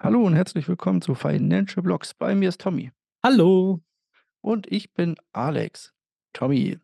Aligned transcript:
Hallo 0.00 0.22
und 0.22 0.34
herzlich 0.34 0.68
willkommen 0.68 1.02
zu 1.02 1.16
Financial 1.16 1.82
Blocks. 1.82 2.14
Bei 2.14 2.36
mir 2.36 2.50
ist 2.50 2.60
Tommy. 2.60 2.92
Hallo. 3.20 3.80
Und 4.40 4.70
ich 4.70 4.94
bin 4.94 5.16
Alex. 5.32 5.92
Tommy, 6.32 6.78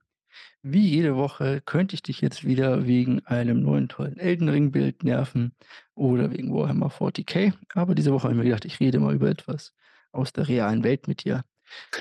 wie 0.63 0.89
jede 0.89 1.15
Woche 1.15 1.61
könnte 1.65 1.95
ich 1.95 2.03
dich 2.03 2.21
jetzt 2.21 2.45
wieder 2.45 2.89
wegen 2.89 3.25
einem 3.25 3.63
neuen 3.63 3.89
tollen 3.89 4.19
Elden 4.19 4.49
Ring 4.49 4.73
Bild 4.73 5.05
nerven 5.05 5.55
oder 5.95 6.33
wegen 6.33 6.53
Warhammer 6.53 6.89
40k. 6.89 7.53
Aber 7.75 7.95
diese 7.95 8.13
Woche 8.13 8.25
habe 8.25 8.33
ich 8.33 8.39
mir 8.39 8.45
gedacht, 8.47 8.65
ich 8.65 8.81
rede 8.81 8.99
mal 8.99 9.15
über 9.15 9.29
etwas 9.29 9.75
aus 10.11 10.33
der 10.33 10.49
realen 10.49 10.83
Welt 10.83 11.07
mit 11.07 11.23
dir. 11.23 11.45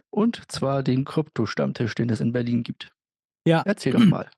Und 0.10 0.52
zwar 0.52 0.82
den 0.82 1.06
Krypto-Stammtisch, 1.06 1.94
den 1.94 2.10
es 2.10 2.22
in 2.22 2.32
Berlin 2.32 2.64
gibt. 2.64 2.92
Ja. 3.46 3.62
Erzähl 3.64 3.94
doch 3.94 4.04
mal. 4.04 4.32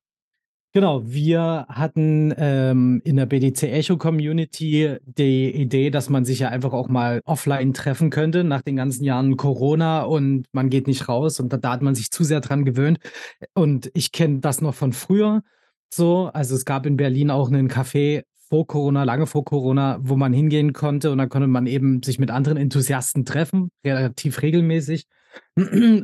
Genau, 0.75 1.01
wir 1.05 1.67
hatten 1.69 2.33
ähm, 2.35 3.01
in 3.05 3.15
der 3.15 3.25
BDC 3.27 3.63
Echo 3.63 3.95
Community 3.95 4.97
die 5.05 5.49
Idee, 5.49 5.89
dass 5.89 6.09
man 6.09 6.25
sich 6.25 6.39
ja 6.39 6.49
einfach 6.49 6.73
auch 6.73 6.89
mal 6.89 7.21
offline 7.23 7.73
treffen 7.73 8.09
könnte 8.09 8.43
nach 8.43 8.61
den 8.61 8.75
ganzen 8.75 9.05
Jahren 9.05 9.37
Corona 9.37 10.01
und 10.01 10.47
man 10.51 10.69
geht 10.69 10.87
nicht 10.87 11.07
raus 11.07 11.39
und 11.39 11.53
da, 11.53 11.55
da 11.55 11.71
hat 11.71 11.81
man 11.81 11.95
sich 11.95 12.11
zu 12.11 12.25
sehr 12.25 12.41
dran 12.41 12.65
gewöhnt. 12.65 12.99
Und 13.53 13.89
ich 13.93 14.11
kenne 14.11 14.39
das 14.39 14.59
noch 14.59 14.75
von 14.75 14.91
früher 14.91 15.43
so. 15.89 16.29
Also 16.33 16.55
es 16.55 16.65
gab 16.65 16.85
in 16.85 16.97
Berlin 16.97 17.31
auch 17.31 17.47
einen 17.47 17.69
Café 17.69 18.23
vor 18.49 18.67
Corona, 18.67 19.03
lange 19.05 19.27
vor 19.27 19.45
Corona, 19.45 19.97
wo 20.01 20.17
man 20.17 20.33
hingehen 20.33 20.73
konnte 20.73 21.09
und 21.09 21.19
da 21.19 21.25
konnte 21.25 21.47
man 21.47 21.67
eben 21.67 22.03
sich 22.03 22.19
mit 22.19 22.31
anderen 22.31 22.57
Enthusiasten 22.57 23.23
treffen, 23.23 23.71
relativ 23.85 24.41
regelmäßig. 24.41 25.05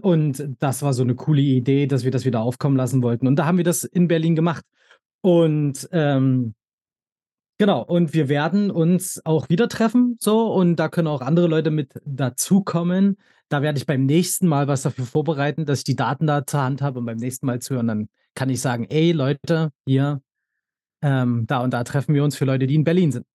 Und 0.01 0.55
das 0.59 0.81
war 0.81 0.93
so 0.93 1.03
eine 1.03 1.15
coole 1.15 1.41
Idee, 1.41 1.87
dass 1.87 2.03
wir 2.03 2.11
das 2.11 2.25
wieder 2.25 2.41
aufkommen 2.41 2.77
lassen 2.77 3.03
wollten. 3.03 3.27
Und 3.27 3.35
da 3.35 3.45
haben 3.45 3.57
wir 3.57 3.65
das 3.65 3.83
in 3.83 4.07
Berlin 4.07 4.35
gemacht. 4.35 4.63
Und 5.21 5.89
ähm, 5.91 6.55
genau, 7.57 7.83
und 7.83 8.13
wir 8.13 8.29
werden 8.29 8.71
uns 8.71 9.21
auch 9.25 9.49
wieder 9.49 9.67
treffen, 9.69 10.17
so, 10.19 10.51
und 10.53 10.77
da 10.77 10.89
können 10.89 11.07
auch 11.07 11.21
andere 11.21 11.47
Leute 11.47 11.69
mit 11.69 11.93
dazukommen. 12.05 13.17
Da 13.49 13.61
werde 13.61 13.77
ich 13.77 13.85
beim 13.85 14.05
nächsten 14.05 14.47
Mal 14.47 14.67
was 14.67 14.83
dafür 14.83 15.05
vorbereiten, 15.05 15.65
dass 15.65 15.79
ich 15.79 15.83
die 15.83 15.95
Daten 15.95 16.25
da 16.25 16.45
zur 16.45 16.61
Hand 16.61 16.81
habe 16.81 16.99
und 16.99 17.05
beim 17.05 17.17
nächsten 17.17 17.45
Mal 17.45 17.59
zuhören. 17.59 17.87
Dann 17.87 18.09
kann 18.33 18.49
ich 18.49 18.61
sagen, 18.61 18.85
ey 18.89 19.11
Leute, 19.11 19.71
hier, 19.85 20.21
ähm, 21.01 21.45
da 21.47 21.59
und 21.59 21.73
da 21.73 21.83
treffen 21.83 22.15
wir 22.15 22.23
uns 22.23 22.37
für 22.37 22.45
Leute, 22.45 22.67
die 22.67 22.75
in 22.75 22.85
Berlin 22.85 23.11
sind. 23.11 23.25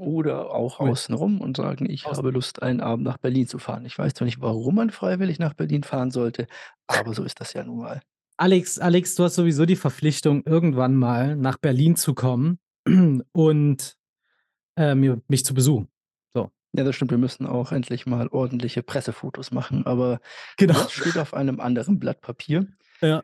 Oder 0.00 0.50
auch 0.50 0.80
Cool. 0.80 0.90
außenrum 0.90 1.40
und 1.42 1.58
sagen, 1.58 1.88
ich 1.90 2.06
Außen 2.06 2.16
habe 2.18 2.30
Lust, 2.30 2.62
einen 2.62 2.80
Abend 2.80 3.04
nach 3.04 3.18
Berlin 3.18 3.46
zu 3.46 3.58
fahren. 3.58 3.84
Ich 3.84 3.98
weiß 3.98 4.14
zwar 4.14 4.24
nicht, 4.24 4.40
warum 4.40 4.74
man 4.76 4.88
freiwillig 4.90 5.38
nach 5.38 5.52
Berlin 5.52 5.82
fahren 5.82 6.10
sollte, 6.10 6.46
aber 6.86 7.12
so 7.12 7.22
ist 7.22 7.38
das 7.40 7.52
ja 7.52 7.62
nun 7.64 7.80
mal. 7.80 8.00
Alex, 8.38 8.78
Alex, 8.78 9.14
du 9.16 9.24
hast 9.24 9.34
sowieso 9.34 9.66
die 9.66 9.76
Verpflichtung, 9.76 10.42
irgendwann 10.46 10.96
mal 10.96 11.36
nach 11.36 11.58
Berlin 11.58 11.96
zu 11.96 12.14
kommen 12.14 12.58
und 13.32 13.96
äh, 14.76 14.94
mir, 14.94 15.20
mich 15.28 15.44
zu 15.44 15.52
besuchen. 15.52 15.88
So. 16.32 16.50
Ja, 16.72 16.84
das 16.84 16.96
stimmt. 16.96 17.10
Wir 17.10 17.18
müssen 17.18 17.44
auch 17.44 17.70
endlich 17.70 18.06
mal 18.06 18.28
ordentliche 18.28 18.82
Pressefotos 18.82 19.50
machen, 19.50 19.84
aber 19.84 20.20
Genau. 20.56 20.72
das 20.74 20.92
steht 20.92 21.18
auf 21.18 21.34
einem 21.34 21.60
anderen 21.60 21.98
Blatt 21.98 22.22
Papier. 22.22 22.66
Ja. 23.02 23.22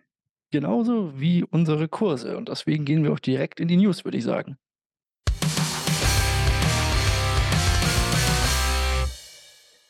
Genauso 0.50 1.18
wie 1.18 1.42
unsere 1.42 1.88
Kurse. 1.88 2.36
Und 2.36 2.50
deswegen 2.50 2.84
gehen 2.84 3.02
wir 3.02 3.12
auch 3.12 3.18
direkt 3.18 3.58
in 3.60 3.68
die 3.68 3.76
News, 3.78 4.04
würde 4.04 4.18
ich 4.18 4.24
sagen. 4.24 4.58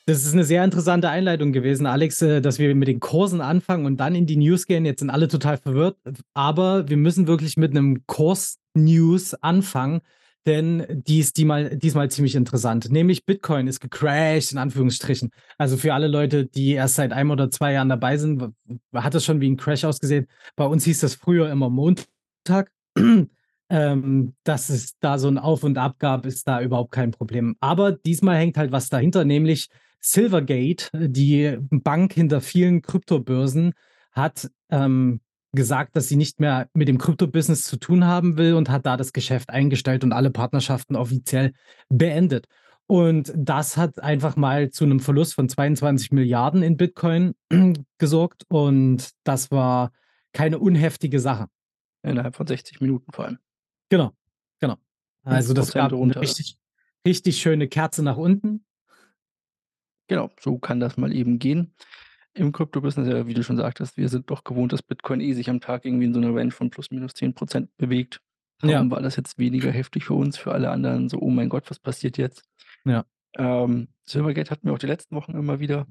Das 0.09 0.25
ist 0.25 0.35
eine 0.35 0.45
sehr 0.45 0.63
interessante 0.63 1.11
Einleitung 1.11 1.53
gewesen, 1.53 1.85
Alex, 1.85 2.23
äh, 2.23 2.41
dass 2.41 2.61
wir 2.61 2.73
mit 2.77 2.87
den 2.87 3.01
Kursen 3.01 3.41
anfangen 3.41 3.87
und 3.87 3.97
dann 3.97 4.15
in 4.15 4.25
die 4.25 4.37
News 4.37 4.67
gehen. 4.67 4.85
Jetzt 4.85 5.01
sind 5.01 5.11
alle 5.11 5.27
total 5.27 5.57
verwirrt, 5.57 5.99
aber 6.33 6.89
wir 6.89 6.97
müssen 6.97 7.27
wirklich 7.27 7.57
mit 7.57 7.73
einem 7.73 8.07
Kurs-News 8.07 9.35
anfangen, 9.35 10.03
denn 10.47 11.03
die 11.09 11.19
ist 11.19 11.37
diesmal, 11.37 11.77
diesmal 11.77 12.09
ziemlich 12.09 12.37
interessant. 12.37 12.89
Nämlich 12.89 13.27
Bitcoin 13.27 13.67
ist 13.67 13.81
gecrashed, 13.81 14.53
in 14.53 14.59
Anführungsstrichen. 14.59 15.31
Also 15.59 15.77
für 15.77 15.93
alle 15.93 16.07
Leute, 16.07 16.47
die 16.47 16.75
erst 16.75 16.95
seit 16.95 17.11
einem 17.11 17.33
oder 17.33 17.51
zwei 17.51 17.73
Jahren 17.73 17.89
dabei 17.89 18.17
sind, 18.17 18.55
hat 18.95 19.13
das 19.13 19.25
schon 19.25 19.41
wie 19.41 19.51
ein 19.51 19.57
Crash 19.57 19.85
ausgesehen. 19.85 20.29
Bei 20.55 20.67
uns 20.67 20.85
hieß 20.85 21.01
das 21.01 21.17
früher 21.17 21.51
immer 21.51 21.69
Montag. 21.69 22.71
Ähm, 23.69 24.37
dass 24.45 24.69
es 24.69 24.97
da 25.01 25.19
so 25.19 25.27
ein 25.27 25.39
Auf 25.39 25.65
und 25.65 25.77
Ab 25.77 25.97
gab, 25.99 26.25
ist 26.25 26.47
da 26.47 26.61
überhaupt 26.63 26.93
kein 26.93 27.11
Problem. 27.11 27.57
Aber 27.59 27.91
diesmal 27.91 28.37
hängt 28.37 28.57
halt 28.57 28.71
was 28.71 28.89
dahinter, 28.89 29.25
nämlich 29.25 29.71
Silvergate, 30.01 30.91
die 30.93 31.59
Bank 31.71 32.13
hinter 32.13 32.41
vielen 32.41 32.83
Kryptobörsen, 32.83 33.73
hat 34.13 34.51
ähm, 34.71 35.21
gesagt, 35.53 35.97
dass 35.97 36.09
sie 36.09 36.17
nicht 36.17 36.39
mehr 36.41 36.69
mit 36.75 36.89
dem 36.89 36.99
Krypto-Business 36.99 37.65
zu 37.65 37.77
tun 37.77 38.05
haben 38.05 38.37
will 38.37 38.55
und 38.55 38.71
hat 38.71 38.87
da 38.87 38.97
das 38.97 39.13
Geschäft 39.13 39.51
eingestellt 39.51 40.05
und 40.05 40.13
alle 40.13 40.31
Partnerschaften 40.31 40.97
offiziell 40.97 41.53
beendet. 41.89 42.47
Und 42.87 43.33
das 43.37 43.77
hat 43.77 44.01
einfach 44.01 44.37
mal 44.37 44.71
zu 44.71 44.85
einem 44.85 45.01
Verlust 45.01 45.35
von 45.35 45.49
22 45.49 46.13
Milliarden 46.13 46.63
in 46.63 46.77
Bitcoin 46.77 47.35
gesorgt. 47.99 48.45
Und 48.49 49.11
das 49.25 49.51
war 49.51 49.91
keine 50.33 50.61
unheftige 50.61 51.19
Sache. 51.19 51.47
Innerhalb 52.03 52.37
von 52.37 52.47
60 52.47 52.81
Minuten 52.81 53.11
vor 53.13 53.25
allem. 53.25 53.39
Genau, 53.89 54.13
genau. 54.61 54.77
Also 55.25 55.55
das 55.55 55.75
5% 55.75 55.75
gab 55.75 55.93
eine 55.93 56.21
richtig, 56.21 56.57
richtig 57.05 57.39
schöne 57.39 57.67
Kerze 57.67 58.05
nach 58.05 58.17
unten. 58.17 58.66
Genau, 60.09 60.31
so 60.41 60.59
kann 60.59 60.81
das 60.81 60.97
mal 60.97 61.15
eben 61.15 61.39
gehen. 61.39 61.75
Im 62.35 62.53
Krypto-Business, 62.53 63.09
ja, 63.09 63.27
wie 63.27 63.35
du 63.35 63.43
schon 63.43 63.57
sagtest, 63.57 63.97
wir 63.97 64.09
sind 64.09 64.31
doch 64.31 64.45
gewohnt, 64.45 64.73
dass 64.73 64.83
Bitcoin 64.83 65.21
eh 65.21 65.33
sich 65.33 65.49
am 65.49 65.61
Tag 65.61 65.85
irgendwie 65.85 66.05
in 66.05 66.13
so 66.13 66.21
einer 66.21 66.35
Range 66.35 66.51
von 66.51 66.71
plus 66.71 66.91
minus 66.91 67.15
10% 67.15 67.69
bewegt. 67.79 68.21
Ja. 68.63 68.73
Darum 68.73 68.91
war 68.91 69.01
das 69.01 69.17
jetzt 69.17 69.39
weniger 69.39 69.71
heftig 69.71 70.05
für 70.05 70.15
uns, 70.15 70.37
für 70.37 70.53
alle 70.53 70.71
anderen 70.71 71.09
so, 71.09 71.19
oh 71.19 71.31
mein 71.31 71.49
Gott, 71.49 71.69
was 71.71 71.79
passiert 71.79 72.19
jetzt? 72.19 72.45
Ja. 72.85 73.05
Ähm, 73.37 73.89
Silvergate 74.05 74.51
hatten 74.51 74.67
wir 74.67 74.75
auch 74.75 74.79
die 74.79 74.87
letzten 74.87 75.17
Wochen 75.17 75.33
immer 75.33 75.61
wieder. 75.61 75.87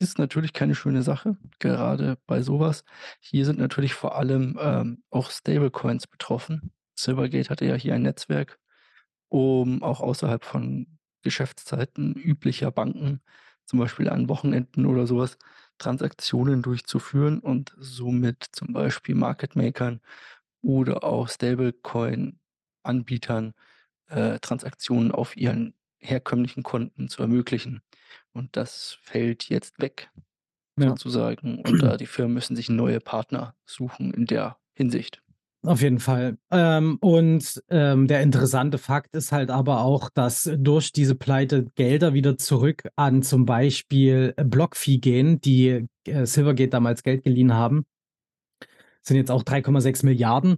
Ist 0.00 0.18
natürlich 0.18 0.52
keine 0.52 0.74
schöne 0.74 1.02
Sache, 1.02 1.36
gerade 1.58 2.18
bei 2.26 2.42
sowas. 2.42 2.84
Hier 3.20 3.44
sind 3.44 3.58
natürlich 3.58 3.94
vor 3.94 4.16
allem 4.16 4.56
ähm, 4.60 5.02
auch 5.10 5.30
Stablecoins 5.30 6.06
betroffen. 6.06 6.72
Silvergate 6.94 7.50
hatte 7.50 7.66
ja 7.66 7.74
hier 7.74 7.94
ein 7.94 8.02
Netzwerk, 8.02 8.58
um 9.28 9.82
auch 9.82 10.00
außerhalb 10.00 10.44
von 10.44 10.98
Geschäftszeiten 11.22 12.14
üblicher 12.14 12.70
Banken, 12.70 13.20
zum 13.68 13.80
Beispiel 13.80 14.10
an 14.10 14.30
Wochenenden 14.30 14.86
oder 14.86 15.08
sowas, 15.08 15.38
Transaktionen 15.78 16.62
durchzuführen 16.62 17.40
und 17.40 17.74
somit 17.78 18.46
zum 18.52 18.74
Beispiel 18.74 19.16
Market 19.16 19.56
Makern 19.56 20.02
oder 20.62 21.04
auch 21.04 21.28
Stablecoin-Anbietern 21.28 23.54
äh, 24.08 24.38
Transaktionen 24.40 25.12
auf 25.12 25.36
ihren 25.36 25.74
herkömmlichen 25.98 26.62
Konten 26.64 27.08
zu 27.08 27.22
ermöglichen. 27.22 27.82
Und 28.32 28.56
das 28.56 28.98
fällt 29.02 29.48
jetzt 29.48 29.80
weg, 29.80 30.10
Ja. 30.76 30.88
sozusagen. 30.88 31.60
Und 31.62 31.82
da 31.82 31.96
die 31.96 32.06
Firmen 32.06 32.34
müssen 32.34 32.56
sich 32.56 32.68
neue 32.70 33.00
Partner 33.00 33.54
suchen 33.66 34.12
in 34.14 34.26
der 34.26 34.58
Hinsicht. 34.74 35.22
Auf 35.68 35.82
jeden 35.82 35.98
Fall. 35.98 36.38
Ähm, 36.50 36.96
und 37.02 37.62
ähm, 37.68 38.06
der 38.06 38.22
interessante 38.22 38.78
Fakt 38.78 39.14
ist 39.14 39.32
halt 39.32 39.50
aber 39.50 39.82
auch, 39.82 40.08
dass 40.08 40.50
durch 40.56 40.92
diese 40.92 41.14
Pleite 41.14 41.66
Gelder 41.74 42.14
wieder 42.14 42.38
zurück 42.38 42.88
an 42.96 43.20
zum 43.20 43.44
Beispiel 43.44 44.32
BlockFi 44.42 44.96
gehen, 44.96 45.42
die 45.42 45.86
äh, 46.06 46.24
Silvergate 46.24 46.70
damals 46.70 47.02
Geld 47.02 47.22
geliehen 47.22 47.52
haben. 47.52 47.84
Sind 49.02 49.18
jetzt 49.18 49.30
auch 49.30 49.42
3,6 49.42 50.06
Milliarden. 50.06 50.56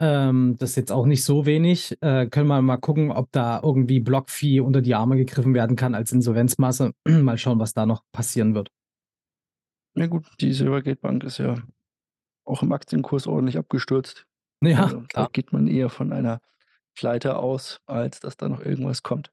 Ähm, 0.00 0.56
das 0.58 0.70
ist 0.70 0.76
jetzt 0.76 0.92
auch 0.92 1.04
nicht 1.04 1.22
so 1.22 1.44
wenig. 1.44 1.98
Äh, 2.00 2.28
können 2.28 2.48
wir 2.48 2.62
mal 2.62 2.78
gucken, 2.78 3.10
ob 3.10 3.30
da 3.32 3.60
irgendwie 3.62 4.00
BlockFi 4.00 4.60
unter 4.60 4.80
die 4.80 4.94
Arme 4.94 5.18
gegriffen 5.18 5.52
werden 5.52 5.76
kann 5.76 5.94
als 5.94 6.12
Insolvenzmasse. 6.12 6.94
mal 7.06 7.36
schauen, 7.36 7.58
was 7.58 7.74
da 7.74 7.84
noch 7.84 8.04
passieren 8.10 8.54
wird. 8.54 8.70
Ja 9.96 10.06
gut, 10.06 10.24
die 10.40 10.54
Silvergate 10.54 11.02
Bank 11.02 11.24
ist 11.24 11.36
ja 11.36 11.56
auch 12.46 12.62
im 12.62 12.72
Aktienkurs 12.72 13.26
ordentlich 13.26 13.58
abgestürzt. 13.58 14.26
Ja, 14.62 14.84
Also, 14.84 15.02
da 15.12 15.26
geht 15.32 15.52
man 15.52 15.66
eher 15.68 15.88
von 15.90 16.12
einer 16.12 16.40
Pleite 16.94 17.36
aus, 17.38 17.80
als 17.86 18.20
dass 18.20 18.36
da 18.36 18.48
noch 18.48 18.60
irgendwas 18.60 19.02
kommt. 19.02 19.30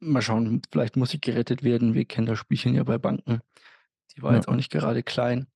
Mal 0.00 0.22
schauen, 0.22 0.62
vielleicht 0.72 0.96
muss 0.96 1.10
sie 1.10 1.20
gerettet 1.20 1.62
werden. 1.62 1.94
Wir 1.94 2.04
kennen 2.06 2.26
das 2.26 2.38
Spielchen 2.38 2.74
ja 2.74 2.82
bei 2.84 2.98
Banken. 2.98 3.40
Die 4.16 4.22
war 4.22 4.32
Ja. 4.32 4.36
jetzt 4.38 4.48
auch 4.48 4.54
nicht 4.56 4.70
gerade 4.72 5.02
klein. 5.02 5.46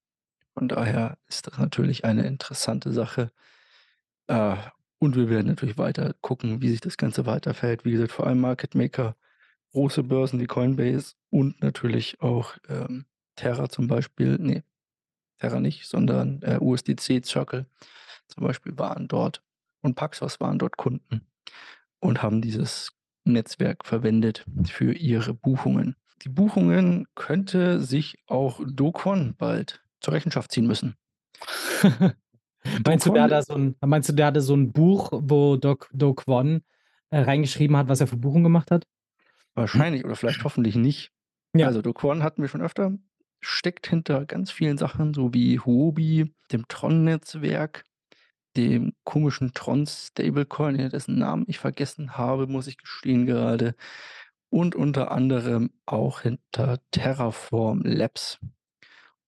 Von 0.54 0.68
daher 0.68 1.18
ist 1.28 1.46
das 1.46 1.58
natürlich 1.58 2.04
eine 2.04 2.26
interessante 2.26 2.92
Sache. 2.92 3.32
Äh, 4.28 4.56
und 4.98 5.16
wir 5.16 5.28
werden 5.30 5.48
natürlich 5.48 5.78
weiter 5.78 6.14
gucken, 6.22 6.62
wie 6.62 6.70
sich 6.70 6.80
das 6.80 6.96
Ganze 6.96 7.26
weiterverhält. 7.26 7.84
Wie 7.84 7.92
gesagt, 7.92 8.12
vor 8.12 8.26
allem 8.26 8.40
Market 8.40 8.74
Maker, 8.74 9.16
große 9.72 10.02
Börsen 10.04 10.40
wie 10.40 10.46
Coinbase 10.46 11.14
und 11.30 11.62
natürlich 11.62 12.20
auch 12.22 12.56
ähm, 12.68 13.06
Terra 13.36 13.68
zum 13.68 13.88
Beispiel. 13.88 14.38
Nee, 14.40 14.62
Terra 15.40 15.60
nicht, 15.60 15.86
sondern 15.88 16.42
äh, 16.42 16.58
USDC 16.60 17.24
Circle 17.24 17.66
zum 18.28 18.44
Beispiel 18.44 18.78
waren 18.78 19.08
dort 19.08 19.42
und 19.82 19.94
Paxos 19.96 20.40
waren 20.40 20.58
dort 20.58 20.76
Kunden 20.76 21.22
und 22.00 22.22
haben 22.22 22.42
dieses 22.42 22.92
Netzwerk 23.24 23.86
verwendet 23.86 24.44
für 24.66 24.92
ihre 24.94 25.34
Buchungen. 25.34 25.96
Die 26.22 26.28
Buchungen 26.28 27.06
könnte 27.14 27.80
sich 27.80 28.16
auch 28.26 28.60
Dokwon 28.66 29.34
bald 29.36 29.82
zur 30.00 30.14
Rechenschaft 30.14 30.52
ziehen 30.52 30.66
müssen. 30.66 30.96
Meinst 32.86 33.06
du, 33.06 33.10
der 33.10 33.24
hat 33.24 33.30
da 33.30 33.42
so 33.42 33.54
'n 33.54 33.76
meinst 33.84 34.08
du, 34.08 34.12
der 34.14 34.26
hatte 34.26 34.40
so 34.40 34.54
'n 34.54 34.72
Buch, 34.72 35.10
wo 35.12 35.56
Doc 35.56 35.90
äh, 37.10 37.18
reingeschrieben 37.20 37.76
hat, 37.76 37.88
was 37.88 38.00
er 38.00 38.06
für 38.06 38.16
Buchungen 38.16 38.44
gemacht 38.44 38.70
hat? 38.70 38.86
Wahrscheinlich 39.54 40.04
oder 40.04 40.16
vielleicht 40.16 40.44
hoffentlich 40.44 40.74
nicht. 40.76 41.12
Ja. 41.54 41.66
Also, 41.66 41.82
Do 41.82 41.92
Kwon 41.92 42.22
hatten 42.22 42.42
wir 42.42 42.48
schon 42.48 42.62
öfter, 42.62 42.92
steckt 43.40 43.86
hinter 43.86 44.24
ganz 44.26 44.50
vielen 44.50 44.78
Sachen, 44.78 45.14
so 45.14 45.32
wie 45.32 45.60
Huobi, 45.60 46.34
dem 46.50 46.66
Tron-Netzwerk, 46.68 47.84
dem 48.56 48.92
komischen 49.04 49.52
Tron-Stablecoin, 49.52 50.90
dessen 50.90 51.18
Namen 51.18 51.44
ich 51.48 51.58
vergessen 51.58 52.16
habe, 52.16 52.46
muss 52.46 52.66
ich 52.66 52.78
gestehen 52.78 53.26
gerade, 53.26 53.74
und 54.50 54.76
unter 54.76 55.10
anderem 55.10 55.70
auch 55.84 56.20
hinter 56.20 56.78
Terraform 56.92 57.82
Labs. 57.82 58.38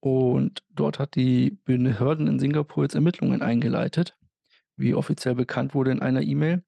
Und 0.01 0.63
dort 0.71 0.99
hat 0.99 1.17
die 1.17 1.59
Behörden 1.65 2.29
in 2.29 2.39
Singapur 2.39 2.85
jetzt 2.85 2.95
Ermittlungen 2.95 3.43
eingeleitet, 3.43 4.17
wie 4.77 4.95
offiziell 4.95 5.35
bekannt 5.35 5.75
wurde 5.75 5.91
in 5.91 6.01
einer 6.01 6.23
E-Mail, 6.23 6.63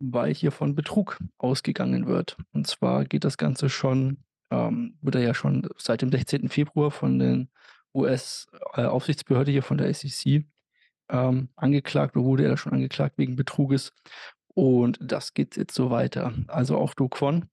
weil 0.00 0.34
hier 0.34 0.50
von 0.50 0.74
Betrug 0.74 1.18
ausgegangen 1.38 2.06
wird. 2.06 2.36
Und 2.52 2.66
zwar 2.66 3.04
geht 3.04 3.24
das 3.24 3.38
Ganze 3.38 3.68
schon 3.68 4.24
ähm, 4.50 4.96
wird 5.00 5.16
er 5.16 5.22
ja 5.22 5.34
schon 5.34 5.68
seit 5.76 6.02
dem 6.02 6.10
16. 6.10 6.48
Februar 6.48 6.90
von 6.90 7.18
den 7.18 7.48
US 7.94 8.48
äh, 8.74 8.88
hier 9.46 9.62
von 9.62 9.78
der 9.78 9.92
SEC 9.92 10.44
ähm, 11.10 11.48
angeklagt 11.56 12.16
oder 12.16 12.24
wurde 12.26 12.44
er 12.46 12.56
schon 12.56 12.72
angeklagt 12.72 13.18
wegen 13.18 13.36
Betruges. 13.36 13.92
Und 14.54 14.98
das 15.02 15.34
geht 15.34 15.56
jetzt 15.56 15.74
so 15.74 15.90
weiter. 15.90 16.32
Also 16.48 16.76
auch 16.78 16.94
Do 16.94 17.08
Kwon 17.08 17.46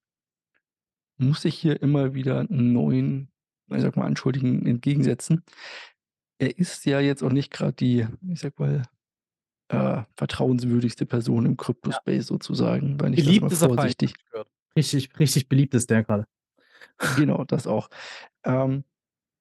muss 1.18 1.42
sich 1.44 1.56
hier 1.56 1.82
immer 1.82 2.14
wieder 2.14 2.46
neuen, 2.50 3.32
ich 3.72 3.82
sage 3.82 4.00
mal, 4.00 4.06
Anschuldigungen 4.06 4.66
entgegensetzen. 4.66 5.44
Er 6.40 6.58
ist 6.58 6.86
ja 6.86 7.00
jetzt 7.00 7.24
auch 7.24 7.32
nicht 7.32 7.52
gerade 7.52 7.74
die, 7.74 8.08
ich 8.28 8.40
sage 8.40 8.56
mal, 8.58 8.84
äh, 9.70 10.04
vertrauenswürdigste 10.18 11.06
Person 11.06 11.46
im 11.46 11.52
Ja. 11.54 11.58
Krypto-Space 11.58 12.28
sozusagen, 12.28 13.00
wenn 13.02 13.14
ich 13.14 13.26
das 13.26 13.40
mal 13.40 13.50
Beliebt 13.50 13.52
er 13.52 13.62
allem, 13.62 13.62
habe 13.64 13.76
vorsichtig. 13.76 14.16
Richtig 14.78 15.20
richtig 15.20 15.50
beliebt 15.50 15.74
ist 15.76 15.90
der 15.90 16.04
grade. 16.04 16.26
Genau, 17.16 17.44
das 17.46 17.68
auch. 17.68 17.90
Ähm, 18.46 18.84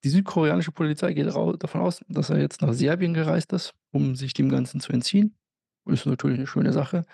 die 0.04 0.10
südkoreanische 0.10 0.72
Polizei 0.72 1.12
geht 1.14 1.26
davon 1.26 1.80
aus, 1.80 2.00
dass 2.08 2.30
er 2.30 2.40
jetzt 2.40 2.62
nach 2.62 2.72
Serbien 2.72 3.14
gereist 3.14 3.52
ist, 3.52 3.74
um 3.92 4.16
sich 4.16 4.34
dem 4.34 4.50
Ganzen 4.50 4.80
zu 4.80 4.92
entziehen. 4.92 5.36
Ist 5.86 6.06
natürlich 6.06 6.38
'ne 6.38 6.46
schöne 6.48 6.72
Sache. 6.74 7.06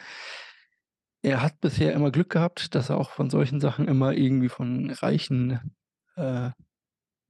Er 1.24 1.42
hat 1.42 1.60
bisher 1.60 1.92
immer 1.94 2.10
Glück 2.12 2.30
gehabt, 2.30 2.74
dass 2.74 2.90
er 2.90 2.98
auch 2.98 3.10
von 3.10 3.28
solchen 3.30 3.60
Sachen 3.60 3.88
immer 3.88 4.12
irgendwie 4.12 4.48
von 4.48 4.90
reichen 4.90 5.74
äh, 6.16 6.50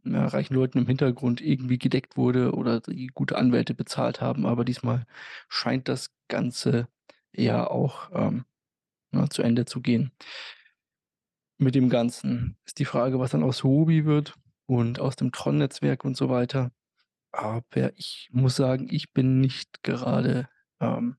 ja, 0.04 0.26
reichen 0.28 0.54
Leuten 0.54 0.78
im 0.78 0.86
Hintergrund 0.86 1.40
irgendwie 1.42 1.78
gedeckt 1.78 2.16
wurde 2.16 2.52
oder 2.54 2.80
die 2.80 3.08
gute 3.08 3.36
Anwälte 3.38 3.74
bezahlt 3.74 4.20
haben. 4.20 4.46
Aber 4.46 4.64
diesmal 4.64 5.06
scheint 5.48 5.88
das 5.88 6.10
Ganze 6.28 6.88
ja 7.34 7.66
auch, 7.68 8.10
ähm, 8.14 8.44
ne, 9.12 9.28
zu 9.30 9.42
Ende 9.42 9.66
zu 9.66 9.80
gehen. 9.82 10.12
Mit 11.60 11.74
dem 11.74 11.88
Ganzen 11.88 12.56
ist 12.66 12.78
die 12.78 12.84
Frage, 12.84 13.18
was 13.18 13.32
dann 13.32 13.42
aus 13.42 13.64
Huobi 13.64 14.04
wird 14.04 14.34
und 14.66 15.00
aus 15.00 15.16
dem 15.16 15.32
Tron-Netzwerk 15.32 16.04
und 16.04 16.16
so 16.16 16.28
weiter. 16.28 16.70
Aber 17.32 17.92
ich 17.96 18.28
muss 18.32 18.56
sagen, 18.56 18.88
ich 18.90 19.12
bin 19.12 19.40
nicht 19.40 19.82
gerade, 19.82 20.48
ähm, 20.80 21.16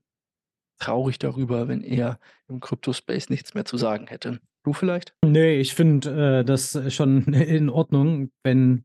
traurig 0.78 1.18
darüber, 1.18 1.68
wenn 1.68 1.82
er 1.82 2.18
im 2.48 2.60
Krypto-Space 2.60 3.28
nichts 3.30 3.54
mehr 3.54 3.64
zu 3.64 3.76
sagen 3.76 4.06
hätte. 4.06 4.40
Du 4.64 4.72
vielleicht? 4.72 5.14
Ne, 5.24 5.54
ich 5.56 5.74
finde, 5.74 6.40
äh, 6.40 6.44
das 6.44 6.78
schon 6.92 7.24
in 7.34 7.68
Ordnung, 7.70 8.30
wenn 8.42 8.84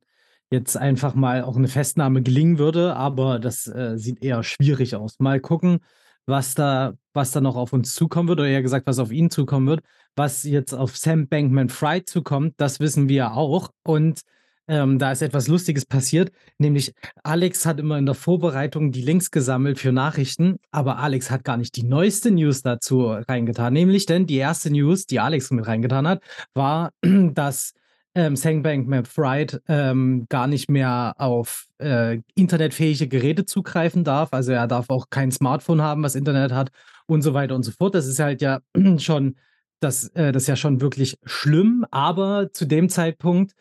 jetzt 0.51 0.77
einfach 0.77 1.16
mal 1.16 1.44
auch 1.44 1.57
'ne 1.57 1.68
Festnahme 1.68 2.22
gelingen 2.22 2.60
würde, 2.60 2.95
aber 2.95 3.39
das, 3.39 3.68
äh, 3.68 3.98
sieht 3.98 4.24
eher 4.24 4.44
schwierig 4.44 4.95
aus. 4.95 5.16
Mal 5.19 5.39
gucken, 5.39 5.80
was 6.25 6.54
da 6.54 6.94
was 7.13 7.31
da 7.31 7.39
noch 7.42 7.56
auf 7.56 7.71
uns 7.74 7.94
zukommen 7.95 8.28
wird 8.30 8.39
oder 8.42 8.50
eher 8.50 8.62
gesagt, 8.62 8.88
was 8.88 9.00
auf 9.00 9.12
ihn 9.12 9.30
zukommen 9.31 9.68
wird. 9.68 9.81
Was 10.18 10.44
jetzt 10.44 10.74
auf 10.74 10.98
Sam 10.98 11.28
Bankman-Fried 11.30 12.10
zukommt, 12.10 12.56
das 12.57 12.80
wissen 12.81 13.07
wir 13.10 13.33
auch. 13.33 13.69
Und, 13.83 14.21
ähm, 14.68 14.98
da 15.00 15.12
ist 15.12 15.22
etwas 15.22 15.48
Lustiges 15.48 15.86
passiert, 15.86 16.32
nämlich 16.58 16.94
Alex 17.24 17.66
hat 17.66 17.80
immer 17.80 17.98
in 17.98 18.06
der 18.06 18.16
Vorbereitung 18.16 18.92
die 18.92 19.02
Links 19.02 19.32
gesammelt 19.32 19.80
für 19.80 19.92
Nachrichten, 19.92 20.58
aber 20.72 20.98
Alex 20.98 21.30
hat 21.30 21.44
gar 21.44 21.58
nicht 21.58 21.76
die 21.76 21.84
neueste 21.84 22.32
News 22.32 22.62
dazu 22.62 23.08
reingetan. 23.08 23.74
Nämlich 23.74 24.06
denn 24.06 24.26
die 24.26 24.38
erste 24.38 24.72
News, 24.72 25.06
die 25.06 25.20
Alex 25.20 25.52
mit 25.52 25.68
reingetan 25.68 26.08
hat, 26.08 26.24
war, 26.54 26.92
dass, 27.02 27.74
ähm, 28.16 28.36
Sam 28.36 28.64
Bankman-Fried, 28.64 29.62
ähm, 29.68 30.26
gar 30.30 30.48
nicht 30.48 30.70
mehr 30.70 31.14
auf, 31.18 31.68
äh, 31.80 32.22
internetfähige 32.36 33.08
Geräte 33.08 33.46
zugreifen 33.46 34.04
darf. 34.04 34.30
Also, 34.32 34.54
er 34.54 34.68
darf 34.68 34.90
auch 34.90 35.10
kein 35.10 35.32
Smartphone 35.32 35.82
haben, 35.82 36.02
was 36.02 36.16
Internet 36.16 36.52
hat 36.54 36.72
und 37.08 37.22
so 37.22 37.34
weiter 37.34 37.56
und 37.56 37.64
so 37.64 37.72
fort. 37.72 37.94
Das 37.94 38.08
ist 38.08 38.20
halt 38.20 38.42
ja 38.42 38.62
schon 38.98 39.36
das 39.80 40.08
äh, 40.10 40.32
das 40.32 40.44
ist 40.44 40.48
ja 40.48 40.56
schon 40.56 40.82
wirklich 40.82 41.18
schlimm, 41.26 41.86
aber 41.92 42.52
zu 42.54 42.66
dem 42.66 42.90
Zeitpunkt 42.90 43.54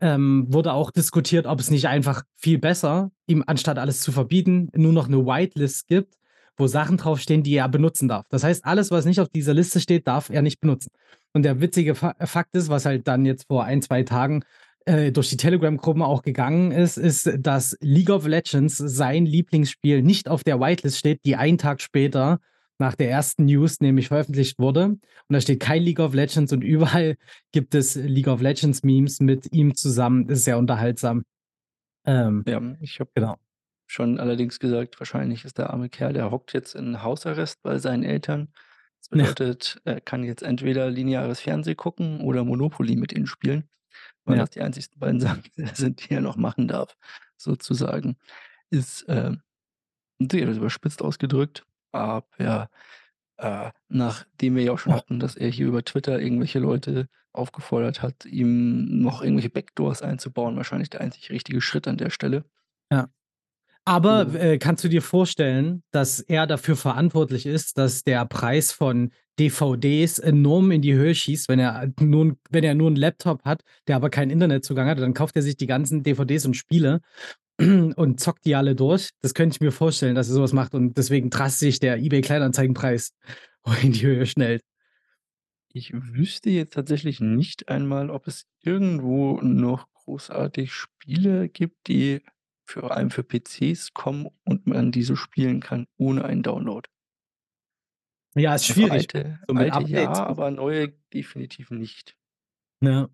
ähm, 0.00 0.46
wurde 0.48 0.72
auch 0.72 0.90
diskutiert, 0.90 1.46
ob 1.46 1.60
es 1.60 1.70
nicht 1.70 1.88
einfach 1.88 2.22
viel 2.36 2.58
besser, 2.58 3.10
ihm 3.26 3.44
anstatt 3.46 3.78
alles 3.78 4.00
zu 4.00 4.12
verbieten, 4.12 4.70
nur 4.74 4.92
noch 4.92 5.08
'ne 5.08 5.24
Whitelist 5.26 5.86
gibt, 5.88 6.14
wo 6.56 6.66
Sachen 6.66 6.96
draufstehen, 6.96 7.42
die 7.42 7.56
er 7.56 7.68
benutzen 7.68 8.08
darf. 8.08 8.26
Das 8.30 8.44
heißt, 8.44 8.64
alles, 8.64 8.90
was 8.90 9.04
nicht 9.04 9.20
auf 9.20 9.28
dieser 9.28 9.54
Liste 9.54 9.80
steht, 9.80 10.06
darf 10.06 10.30
er 10.30 10.42
nicht 10.42 10.60
benutzen. 10.60 10.90
Und 11.32 11.42
der 11.44 11.60
witzige 11.60 11.94
Fa 11.94 12.14
Fakt 12.20 12.54
ist, 12.56 12.68
was 12.68 12.86
halt 12.86 13.08
dann 13.08 13.26
jetzt 13.26 13.46
vor 13.48 13.64
1, 13.64 13.86
2 13.86 14.04
Tagen, 14.04 14.44
äh, 14.86 15.12
durch 15.12 15.30
die 15.30 15.36
Telegram-Gruppen 15.36 16.02
auch 16.02 16.22
gegangen 16.22 16.70
ist, 16.72 16.96
ist, 16.98 17.30
dass 17.38 17.76
League 17.80 18.10
of 18.10 18.26
Legends, 18.26 18.76
sein 18.76 19.26
Lieblingsspiel, 19.26 20.02
nicht 20.02 20.28
auf 20.28 20.44
der 20.44 20.60
Whitelist 20.60 20.98
steht, 20.98 21.24
die 21.24 21.36
einen 21.36 21.58
Tag 21.58 21.80
später 21.80 22.40
nach 22.78 22.94
der 22.94 23.10
ersten 23.10 23.44
News 23.44 23.80
nämlich 23.80 24.08
veröffentlicht 24.08 24.58
wurde. 24.58 24.86
Und 24.86 25.00
da 25.28 25.40
steht 25.40 25.60
kein 25.60 25.82
League 25.82 26.00
of 26.00 26.14
Legends 26.14 26.52
und 26.52 26.62
überall 26.62 27.16
gibt 27.52 27.74
es 27.74 27.94
League 27.94 28.26
of 28.28 28.40
Legends 28.40 28.82
Memes 28.82 29.20
mit 29.20 29.52
ihm 29.52 29.74
zusammen. 29.74 30.28
Ist 30.28 30.44
sehr 30.44 30.58
unterhaltsam. 30.58 31.24
Ähm, 32.04 32.44
Ja, 32.46 32.60
ich 32.80 33.00
habe 33.00 33.10
genau. 33.14 33.36
schon 33.86 34.18
allerdings 34.18 34.58
gesagt, 34.58 34.98
wahrscheinlich 35.00 35.44
ist 35.44 35.58
der 35.58 35.70
arme 35.70 35.88
Kerl 35.88 36.12
der 36.12 36.30
hockt 36.30 36.52
jetzt 36.52 36.74
in 36.74 37.02
Hausarrest 37.02 37.62
bei 37.62 37.78
seinen 37.78 38.02
Eltern. 38.02 38.48
Das 39.00 39.18
Ja. 39.18 39.26
bedeutet, 39.28 39.80
er 39.84 40.00
kann 40.00 40.24
jetzt 40.24 40.42
entweder 40.42 40.90
lineares 40.90 41.40
Fernsehen 41.40 41.76
gucken 41.76 42.20
oder 42.20 42.44
Monopoly 42.44 42.96
mit 42.96 43.12
ihnen 43.12 43.26
spielen, 43.26 43.68
weil 44.24 44.36
Ja. 44.36 44.42
das 44.42 44.50
die 44.50 44.60
einzigsten 44.60 44.98
beiden 44.98 45.20
Sachen 45.44 45.44
sind, 45.74 46.08
die 46.08 46.14
er 46.14 46.20
noch 46.20 46.36
machen 46.36 46.68
darf, 46.68 46.96
sozusagen. 47.36 48.16
Ist, 48.70 49.04
ähm, 49.08 49.42
sehr 50.20 50.48
überspitzt 50.50 51.02
ausgedrückt, 51.02 51.64
aber, 51.94 52.70
äh, 53.36 53.70
nachdem 53.88 54.56
wir 54.56 54.62
ja 54.64 54.72
auch 54.72 54.78
schon 54.78 54.92
hatten, 54.94 55.18
dass 55.20 55.36
er 55.36 55.48
hier 55.48 55.66
über 55.66 55.84
Twitter 55.84 56.20
irgendwelche 56.20 56.58
Leute 56.58 57.08
aufgefordert 57.32 58.02
hat, 58.02 58.24
ihm 58.26 59.00
noch 59.00 59.22
irgendwelche 59.22 59.50
Backdoors 59.50 60.02
einzubauen, 60.02 60.56
wahrscheinlich 60.56 60.90
der 60.90 61.00
einzig 61.00 61.30
richtige 61.30 61.60
Schritt 61.60 61.88
an 61.88 61.96
der 61.96 62.10
Stelle. 62.10 62.44
Ja. 62.92 63.08
Aber, 63.86 64.26
Und 64.26 64.36
äh, 64.36 64.58
kannst 64.58 64.84
du 64.84 64.88
dir 64.88 65.02
vorstellen, 65.02 65.82
dass 65.90 66.20
er 66.20 66.46
dafür 66.46 66.76
verantwortlich 66.76 67.44
ist, 67.46 67.76
dass 67.76 68.02
der 68.02 68.24
Preis 68.24 68.72
von 68.72 69.12
DVDs 69.38 70.18
enorm 70.20 70.70
in 70.70 70.80
die 70.80 70.94
Höhe 70.94 71.14
schießt, 71.14 71.48
wenn 71.48 71.58
er 71.58 71.92
nur 72.00 72.36
wenn 72.50 72.64
er 72.64 72.74
nur 72.74 72.88
'n 72.90 72.96
Laptop 72.96 73.44
hat, 73.44 73.62
der 73.88 73.96
aber 73.96 74.08
keinen 74.10 74.30
Internetzugang 74.30 74.88
hat, 74.88 74.98
dann 75.00 75.12
kauft 75.12 75.36
er 75.36 75.42
sich 75.42 75.56
die 75.56 75.66
ganzen 75.66 76.02
DVDs 76.02 76.46
und 76.46 76.54
Spiele 76.54 77.00
und 77.58 78.20
zockt 78.20 78.44
die 78.44 78.54
alle 78.54 78.74
durch. 78.74 79.10
Das 79.22 79.34
könnte 79.34 79.56
ich 79.56 79.60
mir 79.60 79.72
vorstellen, 79.72 80.14
dass 80.14 80.28
er 80.28 80.34
so 80.34 80.42
was 80.42 80.52
macht 80.52 80.74
und 80.74 80.96
deswegen 80.96 81.30
drastisch 81.30 81.78
der 81.78 81.98
eBay 81.98 82.20
Kleinanzeigenpreis 82.20 83.12
in 83.82 83.92
die 83.92 84.02
Höhe 84.02 84.26
schnellt. 84.26 84.62
Ich 85.72 85.92
wüsste 85.92 86.50
jetzt 86.50 86.74
tatsächlich 86.74 87.20
nicht 87.20 87.68
einmal, 87.68 88.10
ob 88.10 88.28
es 88.28 88.46
irgendwo 88.62 89.40
noch 89.40 89.88
großartig 89.92 90.72
Spiele 90.72 91.48
gibt, 91.48 91.88
die 91.88 92.22
vor 92.64 92.92
allem 92.92 93.10
für 93.10 93.24
PCs 93.24 93.92
kommen 93.92 94.28
und 94.44 94.66
man 94.66 94.92
diese 94.92 95.16
spielen 95.16 95.60
kann 95.60 95.86
ohne 95.96 96.24
einen 96.24 96.42
Download. 96.42 96.88
Ja, 98.36 98.54
ist 98.54 98.66
schwierig, 98.66 98.90
alte 98.90 99.40
so 99.46 99.54
alte 99.54 99.90
ja, 99.90 100.12
aber 100.12 100.50
neue 100.50 100.88
definitiv 101.12 101.70
nicht. 101.70 102.16
Ja. 102.80 103.08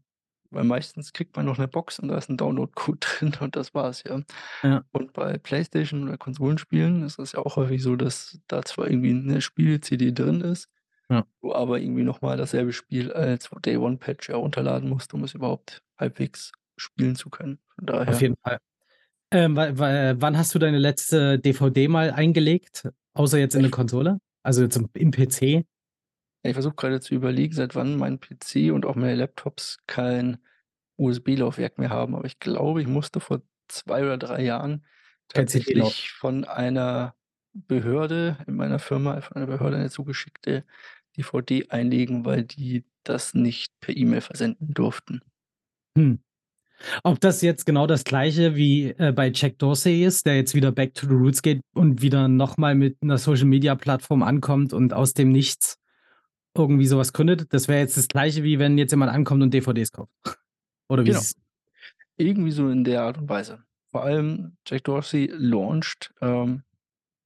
Weil 0.52 0.64
meistens 0.64 1.12
kriegt 1.12 1.36
man 1.36 1.46
noch 1.46 1.58
'ne 1.58 1.68
Box 1.68 2.00
und 2.00 2.08
da 2.08 2.18
ist 2.18 2.28
'n 2.28 2.36
Downloadcode 2.36 2.98
drin 3.20 3.34
und 3.40 3.56
das 3.56 3.72
war's, 3.74 4.02
ja. 4.06 4.20
Ja. 4.64 4.84
Und 4.92 5.12
bei 5.14 5.38
PlayStation 5.38 6.04
oder 6.08 6.18
Konsolenspielen 6.18 7.04
ist 7.04 7.18
es 7.20 7.32
ja 7.32 7.40
auch 7.40 7.56
häufig 7.56 7.82
so, 7.82 7.96
dass 7.96 8.40
da 8.48 8.62
zwar 8.64 8.90
irgendwie 8.90 9.12
'ne 9.14 9.40
Spiel-CD 9.42 10.12
drin 10.12 10.40
ist, 10.42 10.68
Ja. 11.10 11.24
du 11.42 11.54
aber 11.54 11.80
irgendwie 11.80 12.04
noch 12.04 12.22
mal 12.22 12.36
dasselbe 12.38 12.72
Spiel 12.74 13.12
als 13.12 13.50
Day-One-Patch 13.64 14.28
herunterladen 14.30 14.88
musst, 14.90 15.14
um 15.14 15.24
es 15.24 15.34
überhaupt 15.34 15.82
halbwegs 15.98 16.52
spielen 16.78 17.16
zu 17.16 17.30
können. 17.30 17.60
Von 17.76 17.86
Auf 18.06 18.20
daher 18.20 18.20
jeden 18.20 18.36
Fall. 18.42 18.58
Ähm, 19.32 19.56
wa 19.56 19.78
wa 19.78 20.14
wann 20.20 20.38
hast 20.38 20.54
du 20.54 20.60
deine 20.60 20.78
letzte 20.78 21.38
DVD 21.38 21.88
mal 21.88 22.12
eingelegt, 22.12 22.88
außer 23.14 23.38
jetzt 23.38 23.56
in 23.56 23.62
'ne 23.62 23.70
Ich 23.70 23.70
Konsole? 23.70 24.18
Also, 24.44 24.62
jetzt 24.62 24.76
im 24.76 24.90
im 24.94 25.12
PC? 25.12 25.64
Ich 26.44 26.54
versuche 26.54 26.74
grade 26.74 27.00
zu 27.00 27.14
überlegen, 27.14 27.52
seit 27.54 27.74
wann 27.74 27.96
mein 27.98 28.18
PC 28.18 28.72
und 28.72 28.86
auch 28.86 28.94
meine 28.94 29.14
Laptops 29.14 29.78
kein 29.86 30.38
USB-Laufwerk 30.96 31.78
mehr 31.78 31.90
haben, 31.90 32.14
aber 32.14 32.24
ich 32.26 32.38
glaube, 32.38 32.80
ich 32.80 32.88
musste 32.88 33.20
vor 33.20 33.42
2 33.68 34.02
oder 34.04 34.18
3 34.18 34.42
Jahren 34.42 34.84
tatsächlich 35.28 36.10
von 36.12 36.44
einer 36.44 37.14
Behörde 37.52 38.38
in 38.46 38.56
meiner 38.56 38.78
Firma 38.78 39.20
von 39.20 39.36
einer 39.36 39.46
Behörde 39.46 39.76
eine 39.76 39.90
zugeschickte 39.90 40.64
DVD 41.16 41.68
einlegen, 41.70 42.24
weil 42.24 42.44
die 42.44 42.84
das 43.04 43.34
nicht 43.34 43.72
per 43.80 43.96
E-Mail 43.96 44.20
versenden 44.22 44.72
durften. 44.72 45.20
Hm. 45.96 46.20
Ob 47.04 47.20
das 47.20 47.42
jetzt 47.42 47.66
genau 47.66 47.86
das 47.86 48.04
Gleiche 48.04 48.56
wie, 48.56 48.90
äh, 48.98 49.12
bei 49.14 49.30
Jack 49.34 49.58
Dorsey 49.58 50.04
ist, 50.04 50.26
der 50.26 50.36
jetzt 50.36 50.54
wieder 50.54 50.72
back 50.72 50.94
to 50.94 51.06
the 51.08 51.14
roots 51.14 51.42
geht 51.42 51.60
und 51.74 52.02
wieder 52.02 52.28
noch 52.28 52.56
mal 52.58 52.74
mit 52.74 53.02
'ner 53.02 53.18
Social-Media-Plattform 53.18 54.22
ankommt 54.22 54.72
und 54.72 54.94
aus 54.94 55.14
dem 55.14 55.30
Nichts 55.32 55.76
irgendwie 56.54 56.86
so 56.86 56.98
was 56.98 57.12
gründet? 57.12 57.52
Das 57.52 57.68
wäre 57.68 57.80
jetzt 57.80 57.96
das 57.96 58.08
Gleiche, 58.08 58.42
wie 58.42 58.58
wenn 58.58 58.78
jetzt 58.78 58.90
jemand 58.90 59.12
ankommt 59.12 59.42
und 59.42 59.54
DVDs 59.54 59.92
kauft. 59.92 60.12
Oder 60.88 61.04
wie 61.04 61.10
Genau. 61.10 61.20
Irgendwie 62.16 62.50
so 62.50 62.68
in 62.68 62.84
der 62.84 63.02
Art 63.02 63.16
und 63.16 63.28
Weise. 63.28 63.64
Vor 63.90 64.02
allem 64.04 64.56
Jack 64.66 64.84
Dorsey 64.84 65.30
launcht, 65.32 66.12
ähm, 66.20 66.62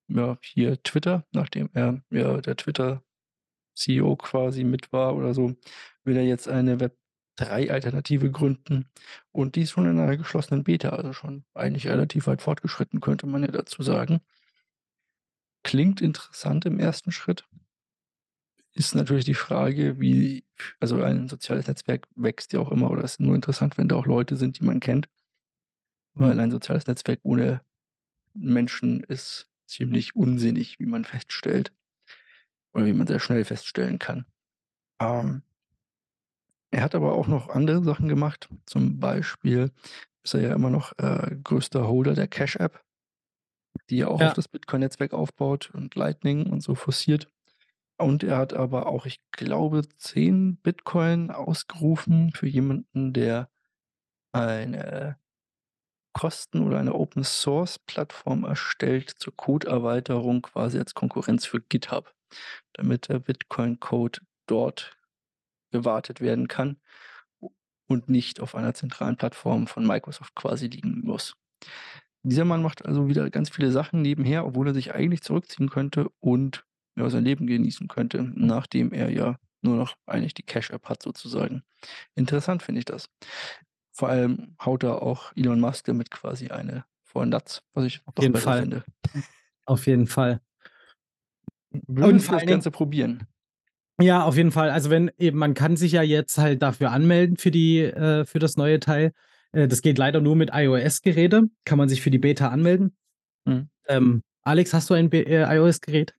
ja, 0.08 0.38
hier 0.40 0.80
Twitter, 0.82 1.24
nachdem 1.32 1.68
er 1.72 2.00
ja 2.10 2.40
der 2.40 2.56
Twitter-CEO 2.56 4.16
quasi 4.16 4.64
mit 4.64 4.92
war 4.92 5.16
oder 5.16 5.34
so, 5.34 5.56
will 6.04 6.16
er 6.16 6.24
jetzt 6.24 6.48
eine 6.48 6.78
Web3-Alternative 6.78 8.30
gründen 8.30 8.86
und 9.32 9.56
die 9.56 9.62
ist 9.62 9.72
schon 9.72 9.86
in 9.86 9.98
einer 9.98 10.16
geschlossenen 10.16 10.62
Beta, 10.62 10.90
also 10.90 11.12
schon 11.12 11.44
eigentlich 11.54 11.88
relativ 11.88 12.26
weit 12.28 12.40
fortgeschritten, 12.40 13.00
könnte 13.00 13.26
man 13.26 13.42
ja 13.42 13.48
dazu 13.48 13.82
sagen. 13.82 14.20
Klingt 15.64 16.00
interessant 16.00 16.66
im 16.66 16.78
ersten 16.78 17.10
Schritt. 17.10 17.48
Ist 18.76 18.94
natürlich 18.96 19.24
die 19.24 19.34
Frage, 19.34 20.00
wie 20.00 20.44
also 20.80 21.00
ein 21.00 21.28
soziales 21.28 21.68
Netzwerk 21.68 22.08
wächst 22.16 22.52
ja 22.52 22.58
auch 22.60 22.72
immer 22.72 22.90
oder 22.90 23.04
ist 23.04 23.20
nur 23.20 23.36
interessant, 23.36 23.78
wenn 23.78 23.86
da 23.86 23.94
auch 23.96 24.06
Leute 24.06 24.36
sind, 24.36 24.58
die 24.58 24.64
man 24.64 24.80
kennt. 24.80 25.08
Weil 26.16 26.38
ein 26.38 26.50
soziales 26.50 26.86
Netzwerk 26.86 27.20
ohne 27.24 27.60
Menschen 28.34 29.02
ist 29.04 29.50
ziemlich 29.66 30.16
unsinnig, 30.16 30.78
wie 30.80 30.86
man 30.86 31.04
feststellt. 31.04 31.72
Oder 32.74 32.86
wie 32.86 32.92
man 32.92 33.06
sehr 33.06 33.20
schnell 33.20 33.44
feststellen 33.44 33.98
kann. 33.98 34.26
Ähm 35.00 35.42
er 36.72 36.82
hat 36.82 36.94
aber 36.94 37.12
auch 37.12 37.26
noch 37.28 37.48
andere 37.48 37.82
Sachen 37.84 38.08
gemacht. 38.08 38.48
Zum 38.66 38.98
Beispiel 38.98 39.70
ist 40.24 40.34
er 40.34 40.40
ja 40.42 40.54
immer 40.54 40.70
noch, 40.70 40.92
äh, 40.98 41.36
größter 41.42 41.86
Holder 41.88 42.14
der 42.14 42.28
Cash 42.28 42.56
App 42.56 42.82
die 43.90 43.98
ja 43.98 44.08
auch 44.08 44.22
auf 44.22 44.32
Ja. 44.32 44.34
das 44.34 44.48
Bitcoin-Netzwerk 44.48 45.12
aufbaut 45.12 45.70
und 45.74 45.94
Lightning 45.94 46.46
und 46.50 46.62
so 46.62 46.74
forciert. 46.74 47.28
Und 47.96 48.24
er 48.24 48.38
hat 48.38 48.52
aber 48.54 48.86
auch, 48.86 49.06
ich 49.06 49.20
glaube, 49.30 49.82
10 49.98 50.56
Bitcoin 50.56 51.30
ausgerufen 51.30 52.32
für 52.34 52.48
jemanden, 52.48 53.12
der 53.12 53.48
eine 54.32 55.16
Kosten 56.12 56.64
oder 56.64 56.78
eine 56.78 56.94
Open-Source-Plattform 56.94 58.44
erstellt 58.44 59.10
zur 59.10 59.36
Codeerweiterung 59.36 60.42
quasi 60.42 60.78
als 60.78 60.94
Konkurrenz 60.94 61.46
für 61.46 61.60
GitHub, 61.60 62.14
damit 62.72 63.08
der 63.08 63.18
Bitcoin-Code 63.18 64.20
dort 64.46 64.96
gewartet 65.70 66.20
werden 66.20 66.48
kann 66.48 66.80
und 67.86 68.08
nicht 68.08 68.40
auf 68.40 68.54
einer 68.54 68.74
zentralen 68.74 69.16
Plattform 69.16 69.66
von 69.66 69.86
Microsoft 69.86 70.34
quasi 70.34 70.68
liegen 70.68 71.00
muss. 71.04 71.36
Dieser 72.22 72.44
Mann 72.44 72.62
macht 72.62 72.84
also 72.86 73.08
wieder 73.08 73.28
ganz 73.30 73.50
viele 73.50 73.70
Sachen 73.70 74.00
nebenher, 74.00 74.46
obwohl 74.46 74.68
er 74.68 74.74
sich 74.74 74.94
eigentlich 74.94 75.22
zurückziehen 75.22 75.68
könnte 75.68 76.08
und, 76.20 76.64
ja, 76.96 77.08
sein 77.10 77.24
Leben 77.24 77.46
genießen 77.46 77.88
könnte, 77.88 78.22
nachdem 78.34 78.92
er 78.92 79.10
ja 79.10 79.38
nur 79.62 79.76
noch 79.76 79.96
eigentlich 80.06 80.34
die 80.34 80.42
Cash-App 80.42 80.88
hat 80.88 81.02
sozusagen. 81.02 81.62
Interessant 82.14 82.62
finde 82.62 82.80
ich 82.80 82.84
das. 82.84 83.08
Vor 83.92 84.08
allem 84.08 84.56
haut 84.64 84.82
da 84.82 84.94
auch 84.94 85.32
Elon 85.36 85.60
Musk 85.60 85.86
damit 85.86 86.10
quasi 86.10 86.48
eine 86.48 86.84
vor 87.02 87.22
'n 87.22 87.30
Latz, 87.30 87.62
was 87.72 87.84
ich 87.86 88.00
Auf 88.06 88.22
jeden 88.22 88.36
Fall. 88.36 88.60
finde. 88.60 88.84
Auf 89.66 89.86
jeden 89.86 90.06
Fall. 90.06 90.40
Du 91.70 92.18
vor 92.18 92.38
das 92.38 92.46
Ganze 92.46 92.70
probieren? 92.70 93.26
Ja, 94.00 94.24
auf 94.24 94.36
jeden 94.36 94.50
Fall. 94.50 94.70
Also, 94.70 94.90
wenn 94.90 95.10
eben 95.18 95.38
man 95.38 95.54
kann 95.54 95.76
sich 95.76 95.92
ja 95.92 96.02
jetzt 96.02 96.38
halt 96.38 96.62
dafür 96.62 96.90
anmelden 96.90 97.36
für 97.36 97.50
die 97.50 97.80
äh, 97.80 98.24
für 98.24 98.38
das 98.40 98.56
neue 98.56 98.80
Teil. 98.80 99.12
Äh, 99.52 99.68
das 99.68 99.82
geht 99.82 99.98
leider 99.98 100.20
nur 100.20 100.34
mit 100.36 100.50
iOS-Geräte, 100.52 101.44
kann 101.64 101.78
man 101.78 101.88
sich 101.88 102.02
für 102.02 102.10
die 102.10 102.18
Beta 102.18 102.48
anmelden. 102.48 102.96
Mhm. 103.44 103.68
Ähm, 103.86 104.22
Alex, 104.42 104.74
hast 104.74 104.90
du 104.90 104.94
ein 104.94 105.10
äh, 105.12 105.56
iOS-Gerät? 105.56 106.14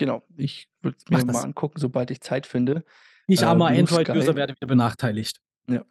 Genau, 0.00 0.22
ich 0.38 0.66
würde 0.80 0.96
es 0.96 1.10
mir 1.10 1.22
mal 1.30 1.42
angucken, 1.44 1.78
sobald 1.78 2.10
ich 2.10 2.22
Zeit 2.22 2.46
finde. 2.46 2.84
Ich, 3.26 3.42
Äh, 3.42 3.44
armer 3.44 3.66
Android-User, 3.66 4.34
werde 4.34 4.54
wieder 4.54 4.66
benachteiligt. 4.66 5.42
Ja. 5.68 5.84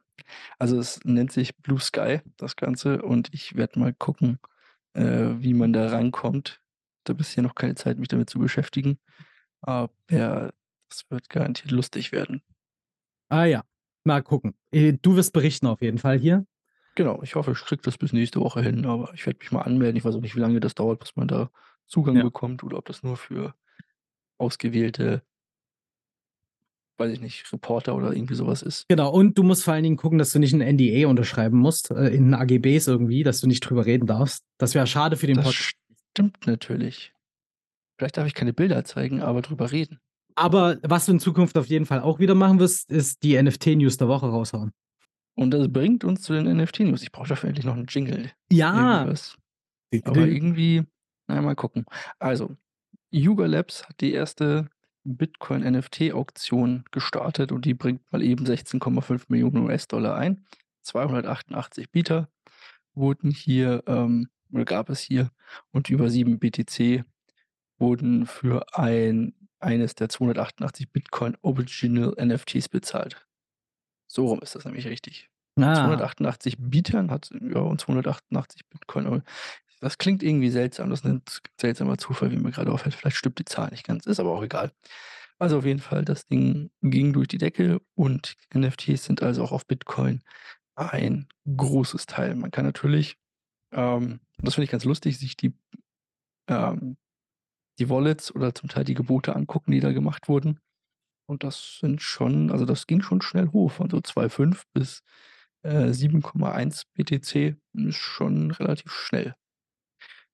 Also, 0.58 0.80
es 0.80 1.00
nennt 1.06 1.32
sich 1.32 1.56
Blue 1.58 1.80
Sky, 1.80 2.22
das 2.38 2.56
Ganze, 2.56 3.04
und 3.04 3.32
ich 3.34 3.56
werde 3.56 3.78
mal 3.80 3.94
gucken, 3.94 4.40
äh, 4.94 5.28
wie 5.38 5.54
man 5.54 5.74
da 5.74 5.90
rankommt. 5.90 6.60
Hatte 7.04 7.14
bisher 7.14 7.44
noch 7.44 7.54
keine 7.54 7.76
Zeit, 7.76 8.00
mich 8.00 8.08
damit 8.08 8.32
zu 8.32 8.40
beschäftigen, 8.40 8.98
aber 9.62 9.92
das 10.08 11.04
wird 11.10 11.30
garantiert 11.30 11.70
lustig 11.70 12.12
werden. 12.12 12.42
Ah 13.30 13.46
ja, 13.46 13.64
mal 14.06 14.24
gucken. 14.24 14.56
Äh, 14.72 14.94
du 15.00 15.16
wirst 15.16 15.34
berichten 15.34 15.68
auf 15.68 15.82
jeden 15.84 16.00
Fall 16.00 16.18
hier. 16.18 16.48
Genau, 16.96 17.22
ich 17.22 17.36
hoffe, 17.36 17.52
ich 17.52 17.60
kriege 17.60 17.84
das 17.84 18.00
bis 18.00 18.12
nächste 18.12 18.40
Woche 18.40 18.64
hin, 18.64 18.88
aber 18.88 19.14
ich 19.14 19.24
werde 19.28 19.38
mich 19.38 19.52
mal 19.52 19.62
anmelden. 19.62 19.98
Ich 19.98 20.04
weiß 20.04 20.16
auch 20.16 20.22
nicht, 20.22 20.36
wie 20.36 20.40
lange 20.40 20.60
das 20.60 20.74
dauert, 20.74 21.00
bis 21.00 21.16
man 21.16 21.28
da 21.28 21.52
Zugang 21.86 22.16
Ja. 22.18 22.24
bekommt 22.24 22.64
oder 22.64 22.80
ob 22.80 22.86
das 22.86 23.04
nur 23.04 23.16
für 23.16 23.54
ausgewählte 24.40 25.22
weiß 27.00 27.14
ich 27.14 27.22
nicht, 27.22 27.52
Reporter 27.54 27.96
oder 27.96 28.12
irgendwie 28.12 28.36
so 28.36 28.46
was 28.46 28.62
ist. 28.62 28.86
Genau, 28.90 29.10
und 29.10 29.38
du 29.38 29.44
musst 29.44 29.64
vor 29.64 29.74
allen 29.74 29.84
Dingen 29.84 29.96
gucken, 29.96 30.20
dass 30.20 30.32
du 30.34 30.40
nicht 30.40 30.54
'n 30.54 30.60
NDA 30.62 31.08
unterschreiben 31.08 31.58
musst, 31.58 31.92
äh, 31.92 32.10
in 32.10 32.34
AGBs 32.34 32.88
irgendwie, 32.88 33.24
dass 33.24 33.40
du 33.40 33.48
nicht 33.48 33.62
drüber 33.62 33.86
reden 33.86 34.06
darfst. 34.06 34.44
Das 34.58 34.76
wäre 34.76 34.86
schade 34.86 35.16
für 35.16 35.26
den 35.28 35.38
Das 35.38 35.46
Podcast. 35.46 35.72
stimmt 36.12 36.46
natürlich. 36.46 37.14
Vielleicht 37.98 38.18
darf 38.18 38.28
ich 38.28 38.34
keine 38.34 38.52
Bilder 38.54 38.84
zeigen, 38.84 39.22
aber 39.22 39.42
drüber 39.42 39.72
reden. 39.72 40.00
Aber 40.36 40.78
was 40.84 41.06
du 41.06 41.14
in 41.14 41.20
Zukunft 41.22 41.58
auf 41.58 41.68
jeden 41.68 41.86
Fall 41.86 42.02
auch 42.02 42.20
wieder 42.20 42.36
machen 42.36 42.60
wirst, 42.60 42.90
ist 42.92 43.24
die 43.24 43.42
NFT-News 43.42 43.96
der 43.98 44.10
Woche 44.10 44.28
raushauen. 44.28 44.72
Und 45.36 45.52
das 45.52 45.72
bringt 45.72 46.04
uns 46.04 46.22
zu 46.22 46.34
den 46.34 46.48
NFT-News. 46.48 47.02
Ich 47.02 47.12
brauche 47.14 47.30
dafür 47.30 47.48
endlich 47.48 47.66
noch 47.66 47.76
'n 47.78 47.86
Jingle. 47.88 48.30
Ja. 48.52 49.00
Irgendwas. 49.00 49.36
Aber 50.04 50.28
irgendwie 50.28 50.84
na 51.30 51.36
ja, 51.36 51.42
mal 51.42 51.56
gucken. 51.56 51.86
Also, 52.20 52.58
Yuga 53.12 53.46
Labs 53.46 53.88
hat 53.88 54.02
die 54.02 54.14
erste 54.14 54.70
Bitcoin-NFT-Auktion 55.04 56.84
gestartet 56.92 57.52
und 57.52 57.66
die 57.66 57.74
bringt 57.74 58.12
mal 58.12 58.22
eben 58.22 58.46
16,5 58.46 59.24
Millionen 59.30 59.66
US-Dollar 59.66 60.16
ein. 60.16 60.46
288 60.84 61.92
Bieter 61.92 62.30
wurden 62.94 63.32
hier, 63.32 63.84
ähm 63.88 64.30
oder 64.52 64.66
gab 64.66 64.90
es 64.90 65.00
hier 65.00 65.30
und 65.72 65.90
über 65.90 66.10
7 66.10 66.40
BTC 66.40 67.06
wurden 67.78 68.26
für 68.26 68.66
ein 68.78 69.34
eines 69.60 69.94
der 69.96 70.10
288 70.10 70.92
Bitcoin 70.92 71.38
Original 71.42 72.16
NFTs 72.20 72.70
bezahlt. 72.70 73.28
So 74.08 74.28
rum 74.28 74.40
ist 74.42 74.56
das 74.56 74.66
nämlich 74.66 74.88
richtig. 74.88 75.30
Ah. 75.58 75.76
288 75.76 76.56
Bietern 76.58 77.12
hat 77.12 77.30
ja, 77.32 77.60
und 77.60 77.82
288 77.82 78.68
Bitcoin. 78.70 79.24
Das 79.82 79.98
klingt 79.98 80.24
irgendwie 80.24 80.50
seltsam. 80.50 80.90
Das 80.90 81.00
ist 81.02 81.06
'n 81.06 81.22
z 81.26 81.42
seltsamer 81.60 81.98
Zufall, 81.98 82.32
wie 82.32 82.38
mir 82.38 82.52
gerade 82.52 82.72
auffällt. 82.72 82.96
Vielleicht 82.96 83.18
stimmt 83.18 83.40
die 83.40 83.46
Zahl 83.46 83.70
nicht 83.72 83.86
ganz, 83.86 84.06
ist 84.06 84.20
aber 84.20 84.32
auch 84.32 84.44
egal. 84.44 84.72
Also, 85.40 85.58
auf 85.60 85.66
jeden 85.66 85.80
Fall, 85.80 86.04
das 86.06 86.28
Ding 86.28 86.70
ging 86.82 87.14
durch 87.14 87.28
die 87.30 87.38
Decke 87.38 87.82
und 87.96 88.36
NFTs 88.54 89.06
sind 89.06 89.24
also 89.24 89.44
auch 89.44 89.52
auf 89.54 89.66
Bitcoin 89.68 90.22
ein 90.76 91.28
großes 91.58 92.08
Teil. 92.08 92.36
Man 92.36 92.52
kann 92.52 92.66
natürlich, 92.66 93.18
ähm 93.74 94.22
das 94.44 94.56
finde 94.56 94.66
ich 94.66 94.72
ganz 94.72 94.86
lustig, 94.86 95.20
sich 95.20 95.38
die 95.38 95.54
ähm, 96.50 96.98
die 97.80 97.90
Wallets 97.90 98.34
oder 98.36 98.56
zum 98.56 98.70
Teil 98.70 98.86
die 98.86 98.96
Gebote 98.96 99.36
angucken, 99.36 99.72
die 99.74 99.82
da 99.82 99.92
gemacht 99.94 100.30
wurden. 100.30 100.60
Und 101.28 101.44
das 101.46 101.80
sind 101.82 102.02
schon 102.04 102.52
also, 102.52 102.66
das 102.66 102.88
ging 102.88 103.02
schon 103.04 103.22
schnell 103.24 103.50
hoch 103.54 103.72
von 103.74 103.90
so 103.92 104.00
2,5 104.02 104.66
bis, 104.74 105.04
äh, 105.64 105.94
7,1 105.94 106.86
BTC 106.96 107.58
ist 107.76 107.98
schon 107.98 108.52
relativ 108.52 108.92
schnell. 108.94 109.36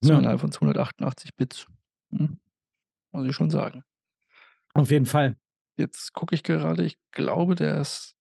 So 0.01 0.13
Ja. 0.13 0.19
innerhalb 0.19 0.39
von 0.41 0.51
288 0.51 1.35
Bits. 1.35 1.67
Mhm. 2.11 2.39
Muss 3.13 3.25
ich 3.27 3.35
schon 3.35 3.49
sagen. 3.49 3.83
Auf 4.73 4.91
jeden 4.91 5.05
Fall. 5.05 5.37
Jetzt 5.77 6.13
gucke 6.13 6.35
ich 6.35 6.43
gerade, 6.43 6.83
ich 6.85 6.97
glaube, 7.11 7.55
das 7.55 8.15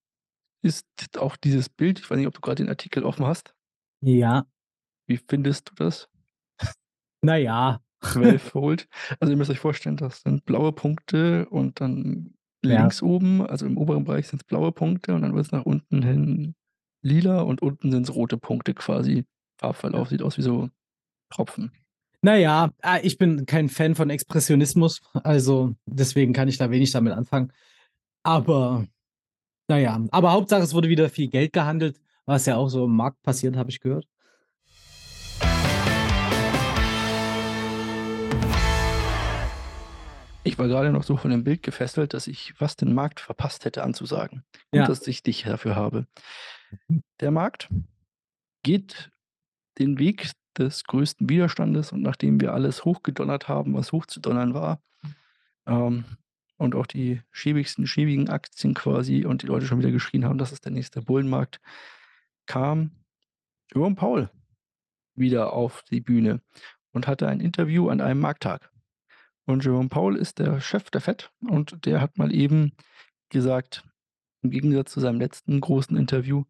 ist 0.62 0.86
auch 1.18 1.36
dieses 1.36 1.68
Bild 1.68 1.98
ich 1.98 2.10
weiß 2.10 2.16
nicht, 2.18 2.26
ob 2.26 2.34
du 2.34 2.40
grad 2.40 2.58
den 2.58 2.68
Artikel 2.68 3.04
offen 3.04 3.26
hast. 3.26 3.54
Ja. 4.02 4.46
Wie 5.06 5.18
findest 5.18 5.70
du 5.70 5.74
das? 5.76 6.08
Na 7.22 7.36
ja. 7.36 7.80
Well-fold. 8.14 8.86
Also, 9.20 9.32
ihr 9.32 9.36
müsst 9.38 9.50
euch 9.50 9.58
vorstellen, 9.60 9.96
das 9.96 10.22
sind 10.22 10.44
blaue 10.44 10.72
Punkte 10.72 11.48
und 11.48 11.80
dann 11.80 12.34
Ja. 12.64 12.80
links 12.80 13.02
oben, 13.02 13.46
also 13.46 13.66
im 13.66 13.78
oberen 13.78 14.04
Bereich 14.04 14.28
sind's 14.28 14.44
blaue 14.44 14.72
Punkte 14.72 15.14
und 15.14 15.22
dann 15.22 15.34
wird's 15.34 15.52
nach 15.52 15.64
unten 15.66 16.02
hin 16.02 16.54
lila 17.02 17.42
und 17.42 17.62
unten 17.62 17.90
sind's 17.90 18.14
rote 18.14 18.36
Punkte 18.38 18.74
quasi. 18.74 19.24
Farbverlauf 19.60 20.08
sieht 20.08 20.22
aus 20.22 20.36
wie 20.38 20.42
so 20.42 20.70
Tropfen. 21.34 21.72
Na 22.22 22.36
ja, 22.36 22.70
ah, 22.80 22.98
ich 23.02 23.18
bin 23.18 23.44
kein 23.44 23.68
Fan 23.68 23.94
von 23.94 24.08
Expressionismus, 24.08 25.02
also 25.12 25.74
deswegen 25.84 26.32
kann 26.32 26.48
ich 26.48 26.56
da 26.56 26.70
wenig 26.70 26.90
damit 26.92 27.12
anfangen. 27.12 27.52
Aber 28.22 28.86
na 29.68 29.78
ja, 29.78 30.00
aber 30.10 30.32
Hauptsache, 30.32 30.62
es 30.62 30.74
wurde 30.74 30.88
wieder 30.88 31.10
viel 31.10 31.28
Geld 31.28 31.52
gehandelt, 31.52 32.00
was 32.24 32.46
ja 32.46 32.56
auch 32.56 32.68
so 32.68 32.86
im 32.86 32.96
Markt 32.96 33.22
passiert, 33.22 33.56
habe 33.56 33.70
ich 33.70 33.80
gehört. 33.80 34.06
Ich 40.46 40.58
war 40.58 40.68
grade 40.68 40.92
noch 40.92 41.02
so 41.02 41.16
von 41.16 41.30
dem 41.30 41.42
Bild 41.42 41.62
gefesselt, 41.62 42.12
dass 42.12 42.26
ich 42.26 42.52
fast 42.52 42.82
den 42.82 42.92
Markt 42.92 43.20
verpasst 43.20 43.64
hätte 43.64 43.82
anzusagen. 43.82 44.44
Ja. 44.72 44.86
dass 44.86 45.06
ich 45.06 45.22
dich 45.22 45.42
dafür 45.42 45.74
habe. 45.74 46.06
Mhm. 46.88 47.02
Der 47.20 47.30
Markt 47.30 47.68
geht 48.62 49.10
den 49.78 49.98
Weg 49.98 50.32
des 50.58 50.84
größten 50.84 51.28
Widerstandes 51.28 51.92
und 51.92 52.02
nachdem 52.02 52.40
wir 52.40 52.54
alles 52.54 52.84
hochgedonnert 52.84 53.48
haben, 53.48 53.74
was 53.74 53.92
hochzudonnern 53.92 54.54
war, 54.54 54.80
ähm, 55.66 56.04
und 56.56 56.74
auch 56.74 56.86
die 56.86 57.20
schäbigsten 57.32 57.86
schäbigen 57.86 58.28
Aktien 58.28 58.74
quasi 58.74 59.24
und 59.24 59.42
die 59.42 59.46
Leute 59.46 59.66
schon 59.66 59.80
wieder 59.80 59.90
geschrien 59.90 60.24
haben, 60.24 60.38
das 60.38 60.52
ist 60.52 60.64
der 60.64 60.72
nächste 60.72 61.02
Bullenmarkt, 61.02 61.60
kam 62.46 62.92
Jerome 63.72 63.96
Powell 63.96 64.30
wieder 65.14 65.52
auf 65.52 65.82
die 65.90 66.00
Bühne 66.00 66.40
und 66.92 67.06
hatte 67.06 67.28
ein 67.28 67.40
Interview 67.40 67.88
an 67.88 68.00
einem 68.00 68.20
Markttag. 68.20 68.70
Und 69.46 69.64
Jerome 69.64 69.88
Powell 69.88 70.16
ist 70.16 70.38
der 70.38 70.60
Chef 70.60 70.90
der 70.90 71.00
Fed 71.00 71.30
und 71.40 71.84
der 71.86 72.00
hat 72.00 72.18
mal 72.18 72.34
eben 72.34 72.72
gesagt, 73.28 73.84
im 74.42 74.50
Gegensatz 74.50 74.92
zu 74.92 75.00
seinem 75.00 75.18
letzten 75.18 75.60
großen 75.60 75.96
Interview, 75.96 76.44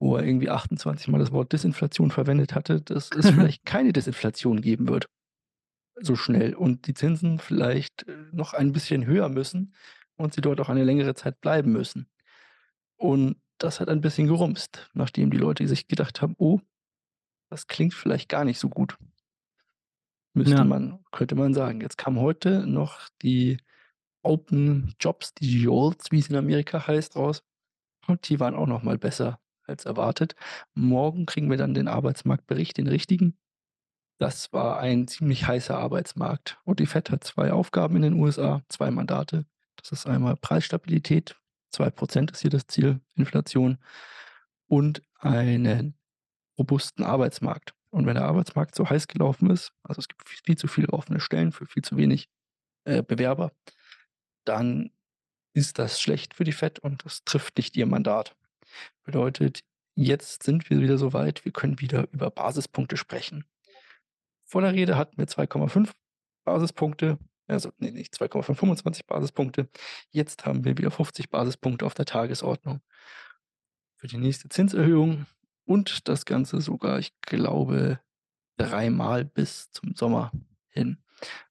wo 0.00 0.16
er 0.16 0.24
irgendwie 0.24 0.50
28 0.50 1.08
Mal 1.08 1.18
das 1.20 1.32
Wort 1.32 1.52
Disinflation 1.52 2.10
verwendet 2.10 2.54
hatte, 2.56 2.80
dass 2.82 3.10
es 3.16 3.30
vielleicht 3.30 3.64
keine 3.66 3.92
Disinflation 3.92 4.62
geben 4.62 4.88
wird 4.88 5.06
so 6.00 6.16
schnell 6.16 6.54
und 6.54 6.86
die 6.86 6.94
Zinsen 6.94 7.38
vielleicht, 7.38 8.08
äh, 8.08 8.16
noch 8.32 8.54
ein 8.54 8.72
bisschen 8.72 9.06
höher 9.06 9.28
müssen 9.28 9.74
und 10.16 10.34
sie 10.34 10.40
dort 10.40 10.60
auch 10.60 10.68
eine 10.68 10.84
längere 10.84 11.14
Zeit 11.14 11.40
bleiben 11.40 11.72
müssen. 11.72 12.08
Und 12.96 13.36
das 13.58 13.80
hat 13.80 13.88
ein 13.88 14.00
bisschen 14.00 14.26
gerumst, 14.26 14.90
nachdem 14.94 15.30
die 15.30 15.38
Leute 15.38 15.66
sich 15.68 15.88
gedacht 15.88 16.22
haben: 16.22 16.34
„Oh, 16.38 16.60
das 17.50 17.66
klingt 17.66 17.94
vielleicht 17.94 18.28
gar 18.28 18.44
nicht 18.44 18.58
so 18.58 18.68
gut.“ 18.68 18.96
Müsste 20.34 20.56
Ja. 20.56 20.64
man 20.64 21.04
könnte 21.10 21.34
man 21.34 21.54
sagen. 21.54 21.80
Jetzt 21.80 21.98
kam 21.98 22.18
heute 22.20 22.66
noch 22.66 23.08
die 23.22 23.58
Open 24.22 24.94
Jobs, 25.00 25.34
die 25.34 25.62
JOLTS, 25.62 26.12
wie 26.12 26.18
es 26.20 26.28
in 26.28 26.36
Amerika 26.36 26.86
heißt, 26.86 27.16
raus 27.16 27.42
und 28.06 28.28
die 28.28 28.40
waren 28.40 28.54
auch 28.54 28.66
noch 28.66 28.82
mal 28.82 28.98
besser 28.98 29.40
als 29.70 29.86
erwartet. 29.86 30.34
Morgen 30.74 31.26
kriegen 31.26 31.50
wir 31.50 31.56
dann 31.56 31.74
den 31.74 31.88
Arbeitsmarktbericht, 31.88 32.76
den 32.76 32.86
richtigen. 32.86 33.38
Das 34.18 34.52
war 34.52 34.80
ein 34.80 35.08
ziemlich 35.08 35.46
heißer 35.46 35.78
Arbeitsmarkt 35.78 36.58
und 36.64 36.78
die 36.78 36.86
Fed 36.86 37.10
hat 37.10 37.24
2 37.24 37.52
Aufgaben 37.52 37.96
in 37.96 38.02
den 38.02 38.14
USA, 38.14 38.62
2 38.68 38.90
Mandate. 38.90 39.46
Das 39.76 39.92
ist 39.92 40.06
einmal 40.06 40.36
Preisstabilität, 40.36 41.36
2 41.70 41.90
% 41.90 42.30
ist 42.32 42.40
hier 42.42 42.50
das 42.50 42.66
Ziel, 42.66 43.00
Inflation 43.14 43.78
und 44.66 45.02
einen 45.18 45.94
robusten 46.58 47.02
Arbeitsmarkt. 47.02 47.74
Und 47.88 48.06
wenn 48.06 48.14
der 48.14 48.26
Arbeitsmarkt 48.26 48.74
so 48.74 48.88
heiß 48.88 49.08
gelaufen 49.08 49.50
ist, 49.50 49.72
also 49.82 50.00
es 50.00 50.08
gibt 50.08 50.28
viel 50.28 50.58
zu 50.58 50.68
viele 50.68 50.90
offene 50.90 51.20
Stellen 51.20 51.50
für 51.52 51.66
viel 51.66 51.82
zu 51.82 51.96
wenig, 51.96 52.28
äh, 52.84 53.02
Bewerber, 53.02 53.52
dann 54.44 54.90
ist 55.54 55.78
das 55.78 56.00
schlecht 56.00 56.34
für 56.34 56.44
die 56.44 56.52
Fed 56.52 56.78
und 56.78 57.04
das 57.04 57.24
trifft 57.24 57.56
nicht 57.56 57.76
ihr 57.76 57.86
Mandat. 57.86 58.36
Bedeutet, 59.02 59.60
jetzt 59.94 60.42
sind 60.42 60.70
wir 60.70 60.80
wieder 60.80 60.98
so 60.98 61.12
weit, 61.12 61.44
wir 61.44 61.52
können 61.52 61.80
wieder 61.80 62.08
über 62.12 62.30
Basispunkte 62.30 62.96
sprechen. 62.96 63.44
Vor 64.44 64.62
der 64.62 64.72
Rede 64.72 64.96
hatten 64.96 65.18
wir 65.18 65.26
2,5 65.26 65.90
Basispunkte, 66.44 67.18
also 67.46 67.70
ne, 67.78 67.92
nicht 67.92 68.14
2,5, 68.14 68.54
25 68.54 69.06
Basispunkte. 69.06 69.68
Jetzt 70.10 70.44
haben 70.46 70.64
wir 70.64 70.78
wieder 70.78 70.90
50 70.90 71.30
Basispunkte 71.30 71.86
auf 71.86 71.94
der 71.94 72.06
Tagesordnung 72.06 72.80
für 73.96 74.08
die 74.08 74.18
nächste 74.18 74.48
Zinserhöhung 74.48 75.26
und 75.64 76.08
das 76.08 76.24
Ganze 76.24 76.60
sogar, 76.60 76.98
ich 76.98 77.12
glaube, 77.20 78.00
dreimal 78.56 79.24
bis 79.24 79.70
zum 79.72 79.94
Sommer 79.94 80.32
hin, 80.68 81.02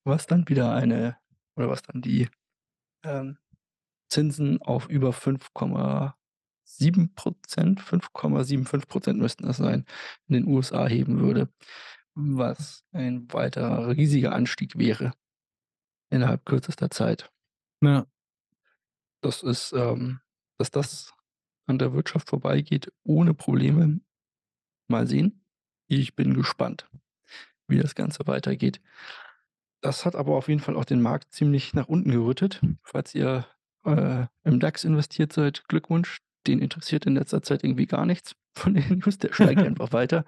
was 0.04 0.28
dann 0.28 0.48
wieder 0.50 0.74
eine 0.74 1.18
oder 1.56 1.70
was 1.70 1.84
dann 1.84 2.02
die, 2.02 2.28
ähm, 3.04 3.38
Zinsen 4.10 4.62
auf 4.62 4.90
über 4.90 5.14
5,7 6.78 7.10
%, 7.16 7.82
5,75 7.82 9.14
% 9.14 9.18
müssten 9.18 9.46
das 9.46 9.58
sein, 9.58 9.86
in 10.28 10.34
den 10.34 10.48
USA 10.48 10.88
heben 10.88 11.20
würde, 11.20 11.50
was 12.16 12.84
ein 12.92 13.32
weiterer 13.34 13.90
riesiger 13.90 14.34
Anstieg 14.34 14.78
wäre 14.78 15.14
innerhalb 16.10 16.46
kürzester 16.46 16.90
Zeit. 16.90 17.32
Ja. 17.82 18.06
Das 19.22 19.44
ist, 19.44 19.74
ähm 19.74 20.20
dass 20.60 20.72
das 20.72 21.14
an 21.68 21.80
der 21.80 21.94
Wirtschaft 21.94 22.30
vorbeigeht 22.30 22.92
ohne 23.04 23.34
Probleme, 23.34 24.02
mal 24.88 25.08
sehen. 25.08 25.46
Ich 25.88 26.16
bin 26.16 26.34
gespannt, 26.34 26.90
wie 27.68 27.78
das 27.78 27.96
Ganze 27.96 28.28
weitergeht. 28.28 28.82
Das 29.82 30.06
hat 30.06 30.16
aber 30.16 30.36
auf 30.36 30.50
jeden 30.50 30.60
Fall 30.60 30.76
auch 30.76 30.86
den 30.86 31.02
Markt 31.02 31.32
ziemlich 31.32 31.74
nach 31.74 31.88
unten 31.88 32.12
gerüttet. 32.12 32.62
Falls 32.84 33.16
ihr, 33.16 33.48
äh, 33.86 34.26
im 34.44 34.60
DAX 34.60 34.84
investiert 34.84 35.32
seid, 35.32 35.64
Glückwunsch. 35.70 36.20
Den 36.48 36.60
interessiert 36.60 37.06
in 37.06 37.16
letzter 37.16 37.42
Zeit 37.42 37.64
irgendwie 37.64 37.86
gar 37.88 38.06
nichts 38.06 38.34
von 38.56 38.74
den 38.74 38.84
News, 39.06 39.18
der 39.18 39.34
steigt 39.34 39.64
einfach 39.66 39.92
weiter. 39.94 40.26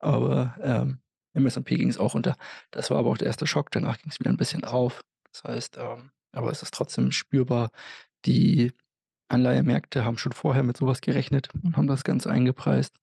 Aber, 0.00 0.56
ähm, 0.62 1.00
im 1.34 1.46
S&P 1.46 1.76
ging's 1.76 1.98
auch 1.98 2.14
runter. 2.14 2.36
Das 2.72 2.90
war 2.90 2.98
aber 2.98 3.10
auch 3.10 3.18
der 3.18 3.28
erste 3.28 3.46
Schock, 3.46 3.70
danach 3.72 3.98
ging's 3.98 4.20
wieder 4.20 4.30
'n 4.30 4.36
bisschen 4.38 4.64
rauf. 4.64 5.02
Das 5.32 5.44
heißt, 5.44 5.78
ähm 5.78 6.12
aber 6.34 6.50
es 6.52 6.62
ist 6.62 6.74
trotzdem 6.74 7.12
spürbar. 7.12 7.70
Die 8.26 8.72
Anleihemärkte 9.28 10.04
haben 10.04 10.18
schon 10.18 10.32
vorher 10.32 10.62
mit 10.64 10.76
so 10.78 10.86
was 10.86 11.00
gerechnet 11.02 11.48
und 11.64 11.76
haben 11.76 11.86
das 11.88 12.04
Ganze 12.04 12.30
eingepreist. 12.30 12.96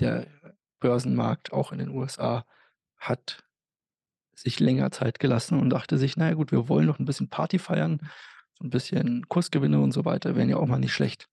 Der 0.00 0.26
Börsenmarkt, 0.80 1.52
auch 1.52 1.72
in 1.72 1.78
den 1.80 1.90
USA, 1.90 2.44
hat 2.98 3.44
sich 4.36 4.60
länger 4.60 4.90
Zeit 4.92 5.20
gelassen 5.20 5.60
und 5.60 5.70
dachte 5.70 5.98
sich: 5.98 6.16
„Na 6.18 6.28
ja 6.30 6.34
gut, 6.34 6.52
wir 6.52 6.68
wollen 6.70 6.86
noch 6.86 6.98
'n 7.00 7.06
bisschen 7.06 7.30
Party 7.30 7.58
feiern, 7.60 8.00
so 8.58 8.64
'n 8.66 8.70
bisschen 8.70 9.28
Kursgewinne 9.28 9.80
und 9.80 9.92
so 9.92 10.04
weiter 10.06 10.36
wären 10.36 10.48
ja 10.50 10.56
auch 10.58 10.66
mal 10.68 10.80
nicht 10.80 10.92
schlecht.“ 10.94 11.28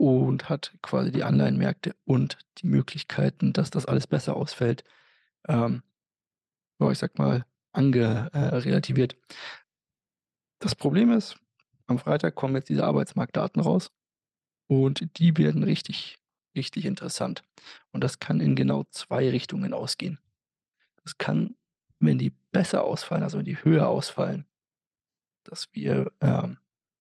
Und 0.00 0.48
hat 0.48 0.72
quasi 0.80 1.12
die 1.12 1.24
Anleihenmärkte 1.24 1.94
und 2.06 2.38
die 2.56 2.66
Möglichkeiten, 2.66 3.52
dass 3.52 3.68
das 3.68 3.84
alles 3.84 4.06
besser 4.06 4.34
ausfällt, 4.34 4.82
ähm, 5.46 5.82
ich 6.80 6.98
sage 6.98 7.12
mal, 7.18 7.44
ange 7.72 8.30
äh. 8.32 9.08
Das 10.58 10.74
Problem 10.74 11.12
ist, 11.12 11.36
am 11.86 11.98
Freitag 11.98 12.34
kommen 12.34 12.54
jetzt 12.54 12.70
diese 12.70 12.84
Arbeitsmarktdaten 12.84 13.60
raus 13.60 13.90
und 14.68 15.18
die 15.18 15.36
werden 15.36 15.64
richtig, 15.64 16.18
richtig 16.56 16.86
interessant. 16.86 17.42
Und 17.92 18.02
das 18.02 18.20
kann 18.20 18.40
in 18.40 18.56
genau 18.56 18.84
2 18.92 19.28
Richtungen 19.28 19.74
ausgehen. 19.74 20.18
Es 21.04 21.18
kann, 21.18 21.56
wenn 21.98 22.16
die 22.16 22.32
besser 22.52 22.84
ausfallen, 22.84 23.22
also 23.22 23.36
wenn 23.36 23.44
die 23.44 23.62
höher 23.62 23.88
ausfallen 23.88 24.46
dass 25.44 25.68
wir, 25.72 26.12
ähm, 26.20 26.58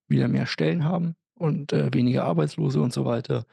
wieder 0.07 0.27
mehr 0.27 0.45
Stellen 0.47 0.83
haben 0.85 1.15
und, 1.39 1.73
äh, 1.73 1.93
weniger 1.93 2.25
Arbeitslose 2.25 2.81
und 2.81 2.93
so 2.93 3.05
weiter, 3.05 3.45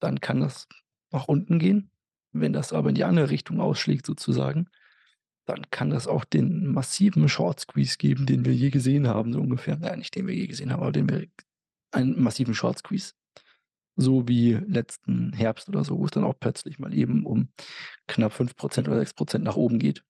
dann 0.00 0.20
kann 0.20 0.40
das 0.40 0.68
nach 1.10 1.28
unten 1.28 1.58
gehen. 1.58 1.90
Wenn 2.32 2.52
das 2.52 2.72
aber 2.72 2.90
in 2.90 2.94
die 2.94 3.04
andere 3.04 3.30
Richtung 3.30 3.60
ausschlägt 3.60 4.06
sozusagen, 4.06 4.68
dann 5.46 5.68
kann 5.70 5.90
das 5.90 6.06
auch 6.06 6.24
den 6.24 6.68
massiven 6.68 7.28
Short 7.28 7.60
Squeeze 7.60 7.96
geben, 7.98 8.26
den 8.26 8.44
wir 8.44 8.54
je 8.54 8.70
gesehen 8.70 9.08
haben, 9.08 9.32
so 9.32 9.40
ungefähr. 9.40 9.78
Ja, 9.82 9.96
nicht 9.96 10.14
den 10.14 10.28
wir 10.28 10.34
je 10.34 10.46
gesehen 10.46 10.72
haben, 10.72 10.82
aber 10.82 10.92
den 10.92 11.08
wir 11.08 11.26
einen 11.90 12.22
massiven 12.22 12.54
Short 12.54 12.78
Squeeze. 12.78 13.14
So 13.96 14.28
wie 14.28 14.52
letzten 14.52 15.32
Herbst 15.32 15.68
oder 15.68 15.84
so, 15.84 15.98
wo 15.98 16.04
es 16.04 16.12
dann 16.12 16.24
auch 16.24 16.38
plötzlich 16.38 16.78
mal 16.78 16.94
eben 16.94 17.26
um 17.26 17.48
knapp 18.06 18.32
5 18.32 18.54
% 18.56 18.88
oder 18.88 18.98
6 18.98 19.14
% 19.14 19.44
nach 19.44 19.56
oben 19.56 19.78
geht. 19.78 20.04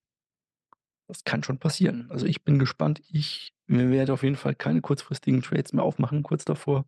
Das 1.11 1.25
kann 1.25 1.43
schon 1.43 1.59
passieren. 1.59 2.07
Also, 2.11 2.27
ich 2.27 2.45
bin 2.45 2.59
gespannt. 2.59 3.03
Ich 3.09 3.53
werde 3.67 4.13
auf 4.13 4.23
jeden 4.23 4.37
Fall 4.37 4.55
keine 4.55 4.81
kurzfristigen 4.81 5.43
Trades 5.43 5.73
mehr 5.73 5.85
aufmachen 5.85 6.23
kurz 6.23 6.45
davor 6.45 6.87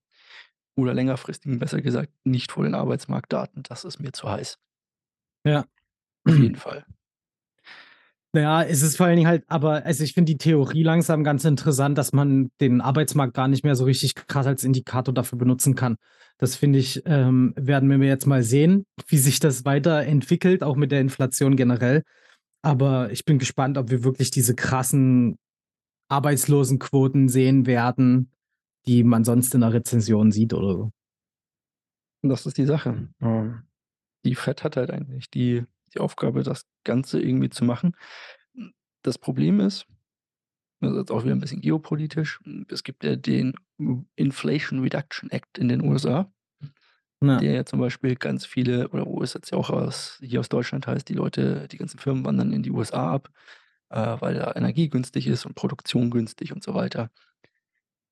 oder 0.76 0.94
längerfristigen, 0.94 1.58
besser 1.58 1.82
gesagt, 1.82 2.12
nicht 2.24 2.52
vor 2.52 2.64
den 2.64 2.74
Arbeitsmarktdaten. 2.74 3.62
Das 3.64 3.85
ist 3.85 3.98
mir 3.98 4.12
zu 4.12 4.30
heiß. 4.30 4.58
Ja. 5.44 5.64
Auf 6.24 6.38
jeden 6.38 6.56
Fall. 6.56 6.85
Na 8.32 8.40
ja, 8.40 8.62
es 8.62 8.80
ist 8.80 8.96
vor 8.96 9.06
allen 9.06 9.16
Dingen 9.16 9.28
halt 9.28 9.44
aber 9.48 9.85
also, 9.85 10.04
ich 10.04 10.14
finde 10.14 10.32
die 10.32 10.38
Theorie 10.38 10.85
langsam 10.85 11.24
ganz 11.24 11.44
interessant, 11.44 11.98
dass 11.98 12.12
man 12.12 12.50
den 12.61 12.80
Arbeitsmarkt 12.80 13.35
gar 13.35 13.48
nicht 13.48 13.64
mehr 13.64 13.74
so 13.74 13.85
richtig 13.85 14.14
krass 14.14 14.46
als 14.46 14.64
Indikator 14.64 15.12
dafür 15.12 15.38
benutzen 15.38 15.74
kann. 15.74 15.96
Das 16.38 16.56
finde 16.56 16.78
ich, 16.78 17.02
ähm, 17.04 17.52
werden 17.56 17.90
wir 17.90 18.08
jetzt 18.08 18.26
mal 18.26 18.42
sehen, 18.42 18.87
wie 19.08 19.18
sich 19.18 19.38
das 19.38 19.64
weiterentwickelt, 19.64 20.62
auch 20.62 20.76
mit 20.76 20.92
der 20.92 21.00
Inflation 21.00 21.56
generell. 21.56 22.04
Aber 22.64 23.11
ich 23.11 23.25
bin 23.25 23.38
gespannt, 23.40 23.77
ob 23.77 23.90
wir 23.90 24.05
wirklich 24.05 24.31
diese 24.31 24.55
krassen 24.55 25.37
Arbeitslosenquoten 26.11 27.29
sehen 27.29 27.66
werden, 27.66 28.31
die 28.87 29.05
man 29.05 29.25
sonst 29.25 29.55
in 29.55 29.61
'ner 29.61 29.72
Rezession 29.75 30.33
sieht 30.33 30.55
oder 30.55 30.75
so. 30.77 30.92
Das 32.25 32.46
ist 32.46 32.57
die 32.57 32.66
Sache. 32.66 33.09
Ähm, 33.20 33.62
die 34.25 34.35
Fed 34.37 34.64
hat 34.64 34.77
halt 34.77 34.90
eigentlich 34.90 35.31
die 35.31 35.64
die 35.94 36.01
Aufgabe, 36.01 36.42
das 36.42 36.66
Ganze 36.85 37.20
irgendwie 37.22 37.51
zu 37.51 37.64
machen. 37.64 37.96
Das 39.05 39.18
Problem 39.18 39.61
ist 39.61 39.87
also, 40.81 40.98
jetzt 41.01 41.12
auch 41.12 41.25
wieder 41.25 41.35
'n 41.35 41.40
bisschen 41.40 41.61
geopolitisch, 41.62 42.40
es 42.70 42.85
gibt 42.85 43.05
ja 43.05 43.16
den 43.16 43.55
Inflation 44.16 44.81
Reduction 44.81 45.31
Act 45.31 45.59
in 45.59 45.68
den 45.68 45.83
USA, 45.83 46.33
Ja. 47.22 47.38
der 47.40 47.52
ja 47.52 47.64
zum 47.64 47.80
Beispiel 47.80 48.16
ganz 48.16 48.46
viele 48.46 48.88
oder 48.90 49.06
wo 49.06 49.22
es 49.22 49.35
jetzt 49.35 49.50
ja 49.52 49.58
auch 49.58 49.70
aus 49.70 50.18
hier 50.22 50.40
aus 50.40 50.48
Deutschland 50.48 50.87
heißt, 50.87 51.08
die 51.08 51.14
Leute 51.14 51.68
die 51.68 51.78
ganzen 51.78 51.98
Firmen 51.98 52.24
wandern 52.24 52.52
in 52.52 52.62
die 52.62 52.70
USA 52.72 53.12
ab. 53.14 53.30
äh, 53.90 54.16
weil 54.20 54.35
da 54.35 54.52
Energie 54.56 54.88
günstig 54.90 55.26
ist 55.28 55.46
und 55.46 55.54
Produktion 55.56 56.11
günstig 56.11 56.52
und 56.52 56.64
so 56.64 56.74
weiter. 56.74 57.11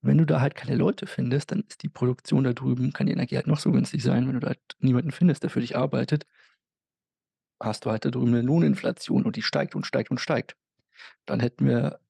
Wenn 0.03 0.17
du 0.19 0.25
da 0.25 0.41
halt 0.41 0.55
keine 0.55 0.77
Leute 0.77 1.07
findest, 1.07 1.51
dann 1.53 1.61
ist 1.69 1.83
die 1.83 1.89
Produktion 1.91 2.45
da 2.45 2.53
drüben 2.55 2.93
kann 2.93 3.07
die 3.07 3.13
Energie 3.13 3.37
halt 3.37 3.47
noch 3.47 3.59
so 3.61 3.71
günstig 3.71 4.03
sein, 4.03 4.27
wenn 4.27 4.35
du 4.35 4.41
da 4.41 4.49
halt 4.49 4.61
niemanden 4.79 5.11
findest, 5.11 5.43
der 5.43 5.51
für 5.51 5.61
dich 5.61 5.77
arbeitet 5.77 6.25
hast 7.63 7.85
du 7.85 7.91
halt 7.91 8.05
da 8.05 8.11
drüben 8.11 8.31
'ne 8.33 8.43
Lohninflation 8.43 9.25
und 9.25 9.37
die 9.37 9.43
steigt 9.43 9.75
und 9.75 9.87
steigt 9.87 10.11
und 10.11 10.19
steigt. 10.21 10.57
Dann 11.27 11.41
hätten 11.41 11.67
wir 11.67 12.01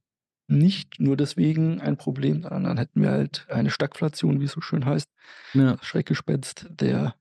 nicht 0.50 0.98
nur 0.98 1.16
deswegen 1.16 1.80
ein 1.80 1.96
Problem, 1.96 2.42
sondern 2.42 2.64
dann 2.64 2.78
hätten 2.78 3.02
wir 3.02 3.10
halt 3.10 3.46
eine 3.48 3.70
Stagflation, 3.70 4.40
wie 4.40 4.44
es 4.44 4.52
so 4.52 4.60
schön 4.60 4.84
heißt. 4.84 5.08
Ja. 5.54 5.76
Das 5.76 5.86
Schreckgespenst 5.86 6.66
der 6.70 7.14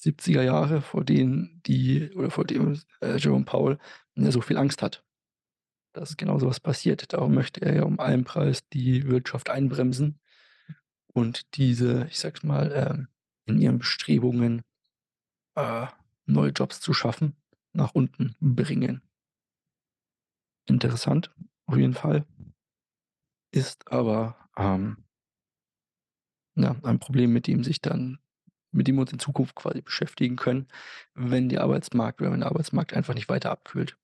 70er 0.00 0.42
Jahre, 0.42 0.82
vor 0.82 1.04
denen 1.04 1.62
die 1.66 2.10
oder 2.14 2.30
vor 2.30 2.44
dem, 2.44 2.80
äh, 3.00 3.16
Jerome 3.16 3.44
Powell, 3.44 3.78
ja, 4.16 4.30
so 4.30 4.40
viel 4.40 4.58
Angst 4.58 4.82
hat, 4.82 5.04
dass 5.92 6.16
genau 6.16 6.38
so 6.38 6.48
was 6.48 6.60
passiert. 6.60 7.12
Darum 7.12 7.34
möchte 7.34 7.62
er 7.62 7.74
ja 7.74 7.82
um 7.84 8.00
allen 8.00 8.24
Preis 8.24 8.68
die 8.68 9.06
Wirtschaft 9.06 9.50
einbremsen 9.50 10.18
und 11.06 11.56
diese, 11.56 12.06
ich 12.10 12.18
sage 12.18 12.46
mal, 12.46 12.72
ähm, 12.74 13.08
in 13.46 13.60
ihren 13.60 13.78
Bestrebungen, 13.78 14.62
äh, 15.54 15.86
neue 16.26 16.50
Jobs 16.50 16.80
zu 16.80 16.92
schaffen, 16.92 17.36
nach 17.72 17.94
unten 17.94 18.34
bringen. 18.40 19.02
Interessant, 20.66 21.30
auf 21.66 21.76
jeden 21.76 21.94
Fall. 21.94 22.26
Ist 23.54 23.90
aber, 23.90 24.36
ähm 24.56 24.96
ja, 26.56 26.76
ein 26.82 26.98
Problem, 26.98 27.32
mit 27.32 27.46
dem 27.46 27.64
sich 27.64 27.80
dann 27.80 28.18
mit 28.74 28.88
dem 28.88 28.96
wir 28.96 29.02
uns 29.02 29.12
in 29.12 29.18
Zukunft 29.18 29.54
quasi 29.54 29.80
beschäftigen 29.80 30.36
können, 30.36 30.66
wenn 31.14 31.48
der 31.48 31.62
Arbeitsmarkt 31.62 32.20
oder 32.20 32.32
wenn 32.32 32.40
der 32.40 32.48
Arbeitsmarkt 32.48 32.92
einfach 32.92 33.14
nicht 33.14 33.28
weiter 33.28 33.50
abkühlt. 33.50 33.96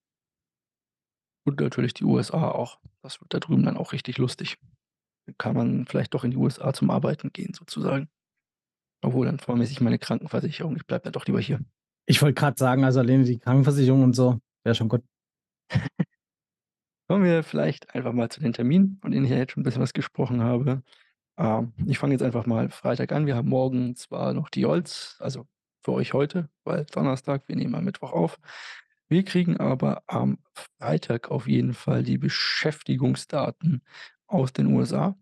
Und 1.45 1.61
natürlich 1.61 1.95
die 1.95 2.05
USA 2.05 2.51
auch. 2.51 2.79
Das 3.03 3.21
wird 3.21 3.35
da 3.35 3.41
drüben 3.41 3.65
dann 3.65 3.77
auch 3.77 3.93
richtig 3.93 4.19
lustig. 4.19 4.59
Dann 5.27 5.37
kann 5.39 5.57
man 5.57 5.87
vielleicht 5.87 6.15
doch 6.15 6.25
in 6.25 6.31
die 6.31 6.37
USA 6.37 6.73
zum 6.73 6.91
Arbeiten 6.91 7.33
gehen 7.33 7.55
sozusagen. 7.55 8.09
Obwohl, 9.03 9.27
dann 9.27 9.61
ich 9.63 9.81
meine 9.81 9.99
Krankenversicherung. 9.99 10.77
Ich 10.77 10.87
bleibe 10.87 11.05
dann 11.05 11.15
doch 11.15 11.27
lieber 11.27 11.41
hier. 11.41 11.61
Ich 12.07 12.21
wollte 12.23 12.35
grad 12.35 12.59
sagen, 12.59 12.85
also 12.85 13.01
alleine 13.01 13.25
die 13.25 13.39
Krankenversicherung 13.39 14.05
und 14.05 14.15
so, 14.15 14.39
wäre 14.63 14.75
schon 14.75 14.89
gut. 14.89 15.03
Kommen 17.11 17.25
wir 17.25 17.43
vielleicht 17.43 17.93
einfach 17.93 18.13
mal 18.13 18.29
zu 18.29 18.39
den 18.39 18.53
Terminen, 18.53 19.01
von 19.03 19.11
denen 19.11 19.25
ich 19.25 19.33
ja 19.33 19.39
jetzt 19.39 19.51
schon 19.51 19.63
'n 19.63 19.65
bisschen 19.65 19.83
was 19.83 19.95
gesprochen 19.95 20.45
habe. 20.45 20.85
Ähm, 21.39 21.73
ich 21.89 21.99
fange 21.99 22.15
jetzt 22.15 22.23
einfach 22.23 22.47
mal 22.47 22.69
Freitag 22.71 23.11
an. 23.11 23.27
Wir 23.27 23.35
haben 23.35 23.49
morgen 23.49 23.97
zwar 23.97 24.33
noch 24.33 24.49
die 24.49 24.61
Yolz, 24.61 25.17
also 25.19 25.49
für 25.83 25.91
euch 25.93 26.13
heute, 26.13 26.49
weil 26.63 26.85
Donnerstag, 26.85 27.49
wir 27.49 27.57
nehmen 27.57 27.75
am 27.75 27.83
Mittwoch 27.83 28.13
auf. 28.13 28.39
Wir 29.09 29.25
kriegen 29.25 29.57
aber 29.57 30.05
am 30.07 30.39
Freitag 30.79 31.33
auf 31.33 31.49
jeden 31.49 31.75
Fall 31.75 32.05
die 32.05 32.17
Beschäftigungsdaten 32.17 33.83
aus 34.29 34.53
den 34.53 34.67
USA. 34.69 35.17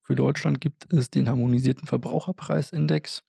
Für 0.00 0.14
Deutschland 0.14 0.58
gibt 0.62 0.90
es 0.90 1.10
den 1.10 1.28
harmonisierten 1.28 1.86
Verbraucherpreisindex. 1.86 3.22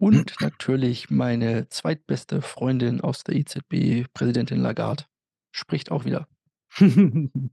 Und 0.00 0.34
natürlich 0.40 1.08
meine 1.08 1.68
zweitbeste 1.68 2.42
Freundin 2.42 3.00
aus 3.00 3.22
der 3.22 3.36
EZB, 3.36 4.08
Präsidentin 4.12 4.58
Lagarde, 4.58 5.04
spricht 5.52 5.92
auch 5.92 6.04
wieder. 6.04 6.26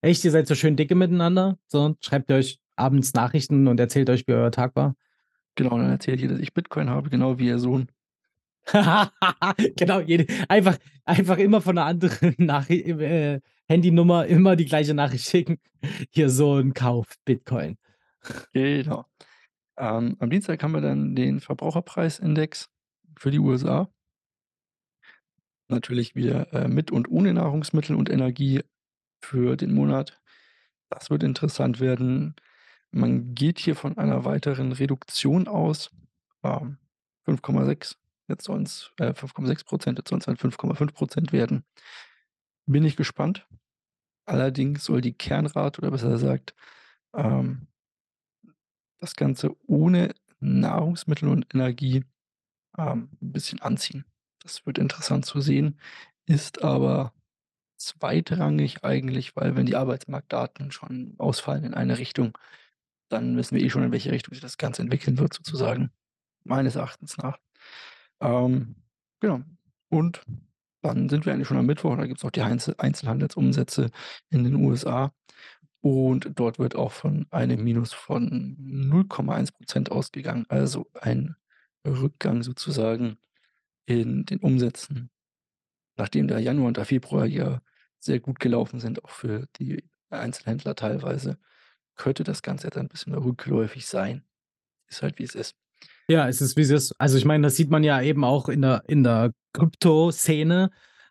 Echt, 0.00 0.24
ihr 0.24 0.30
seid 0.30 0.46
so 0.46 0.54
schön 0.54 0.76
dicke 0.76 0.94
miteinander? 0.94 1.58
So, 1.68 1.96
schreibt 2.00 2.30
ihr 2.30 2.36
euch 2.36 2.58
abends 2.76 3.14
Nachrichten 3.14 3.66
und 3.66 3.80
erzählt 3.80 4.10
euch, 4.10 4.26
wie 4.26 4.32
euer 4.32 4.52
Tag 4.52 4.76
war? 4.76 4.94
Genau, 5.54 5.76
dann 5.76 5.90
erzählt 5.90 6.20
ihr, 6.20 6.28
dass 6.28 6.38
ich 6.38 6.54
Bitcoin 6.54 6.88
habe, 6.90 7.10
genau 7.10 7.38
wie 7.38 7.48
ihr 7.48 7.58
Sohn. 7.58 7.88
Genau, 9.76 10.00
jede 10.00 10.26
einfach 10.48 10.76
einfach 11.04 11.38
immer 11.38 11.62
von 11.62 11.76
'ner 11.76 11.86
anderen 11.86 12.34
Nachri 12.38 12.80
äh, 12.80 13.40
Handynummer 13.66 14.26
immer 14.26 14.56
die 14.56 14.66
gleiche 14.66 14.94
Nachricht 14.94 15.28
schicken. 15.28 15.58
Ihr 16.12 16.28
Sohn 16.28 16.74
kauft 16.74 17.18
Bitcoin. 17.24 17.78
Genau. 18.52 19.06
Ähm, 19.78 20.16
am 20.18 20.30
Dienstag 20.30 20.62
haben 20.62 20.72
wir 20.72 20.80
dann 20.80 21.14
den 21.14 21.40
Verbraucherpreisindex 21.40 22.68
für 23.16 23.30
die 23.30 23.38
USA. 23.38 23.88
Natürlich 25.70 26.14
wieder, 26.14 26.52
äh, 26.54 26.66
mit 26.68 26.90
und 26.90 27.10
ohne 27.10 27.34
Nahrungsmittel 27.34 27.94
und 27.94 28.08
Energie 28.08 28.62
für 29.22 29.56
den 29.56 29.74
Monat. 29.74 30.20
Das 30.90 31.10
wird 31.10 31.22
interessant 31.22 31.80
werden. 31.80 32.36
Man 32.92 33.34
geht 33.34 33.58
hier 33.60 33.76
von 33.76 33.98
einer 33.98 34.24
weiteren 34.24 34.72
Reduktion 34.72 35.48
aus, 35.48 35.90
ähm, 36.44 36.78
5,6. 37.24 37.96
Jetzt 38.28 38.44
sollen's 38.46 38.92
äh, 38.98 39.14
5,6 39.14 39.64
%, 39.66 39.98
jetzt 39.98 40.10
sollen's 40.10 40.26
halt 40.28 40.40
5,5 40.40 40.94
% 40.94 41.32
werden. 41.32 41.64
Bin 42.68 42.84
ich 42.84 42.96
gespannt. 42.96 43.46
Allerdings 44.26 44.84
soll 44.84 45.00
die 45.02 45.14
Kernrate 45.14 45.80
oder 45.82 45.90
besser 45.92 46.10
gesagt, 46.10 46.54
ähm 47.16 47.68
das 49.00 49.14
Ganze 49.14 49.54
ohne 49.66 50.12
Nahrungsmittel 50.40 51.28
und 51.28 51.46
Energie, 51.54 52.04
ähm, 52.78 53.10
'n 53.22 53.32
bisschen 53.32 53.60
anziehen. 53.62 54.04
Das 54.40 54.64
wird 54.66 54.78
interessant 54.78 55.26
zu 55.26 55.40
sehen, 55.40 55.78
ist 56.26 56.62
aber 56.62 57.12
zweitrangig 57.76 58.84
eigentlich, 58.84 59.36
weil 59.36 59.56
wenn 59.56 59.66
die 59.66 59.76
Arbeitsmarktdaten 59.76 60.72
schon 60.72 61.14
ausfallen 61.18 61.64
in 61.64 61.74
eine 61.74 61.98
Richtung, 61.98 62.36
dann 63.08 63.36
wissen 63.36 63.56
wir 63.56 63.64
eh 63.64 63.70
schon, 63.70 63.84
in 63.84 63.92
welche 63.92 64.12
Richtung 64.12 64.34
sich 64.34 64.42
das 64.42 64.58
Ganze 64.58 64.82
entwickeln 64.82 65.18
wird 65.18 65.32
sozusagen, 65.34 65.90
meines 66.44 66.76
Erachtens 66.76 67.16
nach. 67.18 67.38
Ähm, 68.20 68.76
genau. 69.20 69.42
Und 69.88 70.22
dann 70.82 71.08
sind 71.08 71.26
wir 71.26 71.32
eigentlich 71.32 71.48
schon 71.48 71.56
am 71.56 71.66
Mittwoch, 71.66 71.96
da 71.96 72.06
gibt's 72.06 72.22
noch 72.22 72.30
die 72.30 72.42
Einzel 72.42 72.74
Einzelhandelsumsätze 72.78 73.90
in 74.30 74.44
den 74.44 74.54
USA. 74.56 75.12
Und 75.80 76.32
dort 76.34 76.58
wird 76.58 76.74
auch 76.76 76.92
von 76.92 77.26
einem 77.30 77.62
Minus 77.62 77.92
von 77.92 78.56
0,1 78.58 79.52
% 79.88 79.92
ausgegangen, 79.92 80.44
also 80.48 80.90
ein 81.00 81.36
Rückgang 81.86 82.42
sozusagen 82.42 83.18
in 83.88 84.24
den 84.24 84.38
Umsätzen. 84.38 85.10
Nachdem 85.96 86.28
der 86.28 86.40
Januar 86.40 86.68
und 86.68 86.76
der 86.76 86.84
Februar 86.84 87.26
ja 87.26 87.60
sehr 87.98 88.20
gut 88.20 88.38
gelaufen 88.38 88.80
sind, 88.80 89.04
auch 89.04 89.10
für 89.10 89.46
die 89.58 89.82
Einzelhändler 90.10 90.74
teilweise, 90.74 91.38
könnte 91.96 92.22
das 92.22 92.42
Ganze 92.42 92.68
jetzt 92.68 92.76
ein 92.76 92.88
bisschen 92.88 93.14
rückläufig 93.14 93.86
sein. 93.86 94.22
Ist 94.88 95.02
halt, 95.02 95.18
wie 95.18 95.24
es 95.24 95.34
ist. 95.34 95.56
Ja, 96.08 96.28
es 96.28 96.40
ist, 96.40 96.56
wie 96.56 96.62
es 96.62 96.70
ist. 96.70 96.94
Also, 96.98 97.18
ich 97.18 97.24
meine, 97.24 97.44
das 97.44 97.56
sieht 97.56 97.70
man 97.70 97.82
ja 97.82 98.00
eben 98.00 98.24
auch 98.24 98.48
in 98.48 98.62
der 98.62 98.84
in 98.86 99.02
der 99.02 99.32
Kryptoszene, 99.52 100.70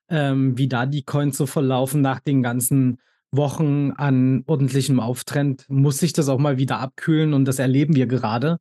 ähm, 0.10 0.58
wie 0.58 0.68
da 0.68 0.86
die 0.86 1.04
Coins 1.04 1.38
so 1.38 1.46
verlaufen 1.46 2.02
nach 2.02 2.20
den 2.20 2.42
ganzen 2.42 3.00
Wochen 3.32 3.92
an 3.92 4.44
ordentlichem 4.48 5.00
Auftrend, 5.00 5.66
muss 5.68 5.98
sich 5.98 6.14
das 6.14 6.30
auch 6.30 6.40
mal 6.40 6.58
wieder 6.58 6.80
abkühlen 6.80 7.34
und 7.34 7.46
das 7.46 7.60
erleben 7.60 7.96
wir 7.96 8.08
gerade. 8.08 8.60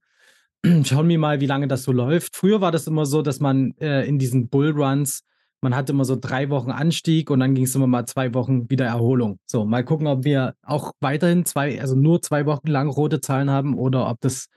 Schauen 0.85 1.09
wir 1.09 1.19
mal, 1.19 1.41
wie 1.41 1.47
lange 1.47 1.69
das 1.69 1.83
so 1.85 1.93
läuft. 1.93 2.37
Früher 2.37 2.61
war 2.61 2.73
das 2.73 2.87
immer 2.87 3.07
so, 3.07 3.23
dass 3.23 3.41
man, 3.41 3.75
äh, 3.81 4.05
in 4.07 4.19
diesen 4.19 4.49
Bullruns 4.49 5.23
man 5.63 5.75
hatte 5.75 5.93
immer 5.93 6.05
so 6.05 6.17
3 6.21 6.51
Wochen 6.51 6.71
Anstieg 6.71 7.31
und 7.31 7.41
dann 7.41 7.55
ging's 7.55 7.75
immer 7.75 7.87
mal 7.87 8.05
2 8.07 8.35
Wochen 8.35 8.71
wieder 8.71 8.85
Erholung. 8.85 9.39
So, 9.47 9.65
mal 9.65 9.83
gucken, 9.85 10.07
ob 10.07 10.23
wir 10.25 10.55
auch 10.63 10.93
weiterhin 11.01 11.45
2 11.47 11.81
also 11.81 11.97
nur 11.97 12.21
2 12.23 12.45
Wochen 12.47 12.69
lang 12.69 12.89
rote 12.89 13.21
Zahlen 13.21 13.51
haben 13.51 13.75
oder 13.77 14.09
ob 14.09 14.21
das 14.21 14.49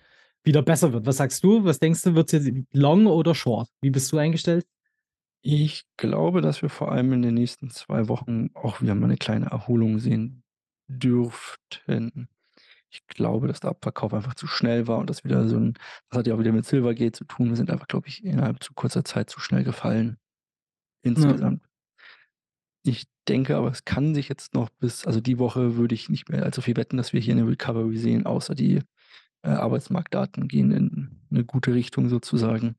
wieder 0.43 0.61
besser 0.61 0.91
wird. 0.93 1.05
Was 1.05 1.17
sagst 1.17 1.43
du? 1.43 1.63
Was 1.63 1.79
denkst 1.79 2.01
du, 2.03 2.15
wird's 2.15 2.33
jetzt 2.33 2.51
long 2.73 3.07
oder 3.07 3.33
short? 3.33 3.69
Wie 3.81 3.89
bist 3.89 4.11
du 4.11 4.17
eingestellt? 4.17 4.65
Ich 5.41 5.83
glaube, 5.97 6.41
dass 6.41 6.61
wir 6.61 6.69
vor 6.69 6.91
allem 6.91 7.13
in 7.13 7.21
den 7.21 7.35
nächsten 7.35 7.69
2 7.71 8.07
Wochen 8.09 8.49
auch 8.53 8.81
wieder 8.81 8.95
mal 8.95 9.07
'ne 9.07 9.17
kleine 9.17 9.47
Erholung 9.47 9.99
sehen 9.99 10.43
dürften. 10.89 12.27
Ich 12.91 13.05
glaube, 13.07 13.47
dass 13.47 13.59
der 13.59 13.69
Abverkauf 13.69 14.13
einfach 14.15 14.33
zu 14.33 14.47
schnell 14.47 14.87
war 14.87 14.97
und 14.97 15.09
das 15.09 15.23
wieder 15.23 15.47
so 15.47 15.57
'n 15.57 15.73
das 16.09 16.17
hat 16.19 16.27
ja 16.27 16.33
auch 16.33 16.39
wieder 16.39 16.51
mit 16.51 16.65
Silvergate 16.65 17.11
zu 17.11 17.23
tun. 17.25 17.49
Wir 17.49 17.55
sind 17.55 17.69
einfach, 17.69 17.87
glaube 17.87 18.07
ich, 18.07 18.23
innerhalb 18.23 18.63
zu 18.63 18.73
kurzer 18.73 19.03
Zeit 19.03 19.29
zu 19.29 19.39
schnell 19.39 19.63
gefallen 19.63 20.17
Ja. 21.15 21.39
insgesamt. 21.41 21.63
Ich 22.85 23.03
denke 23.27 23.57
aber, 23.57 23.69
es 23.71 23.83
kann 23.83 24.15
sich 24.15 24.29
jetzt 24.29 24.53
noch 24.53 24.69
bis 24.69 25.05
also 25.05 25.19
die 25.19 25.37
Woche 25.37 25.75
würde 25.75 25.93
ich 25.95 26.09
nicht 26.09 26.29
mehr 26.29 26.43
allzu 26.43 26.61
viel 26.61 26.77
wetten, 26.77 26.97
dass 26.97 27.11
wir 27.13 27.19
hier 27.19 27.35
'ne 27.35 27.45
Recovery 27.47 27.97
sehen, 27.97 28.25
außer 28.25 28.55
die, 28.55 28.81
äh, 29.43 29.49
Arbeitsmarktdaten 29.49 30.47
gehen 30.47 30.71
in 30.71 31.21
'ne 31.29 31.45
gute 31.45 31.73
Richtung 31.75 32.09
sozusagen. 32.09 32.75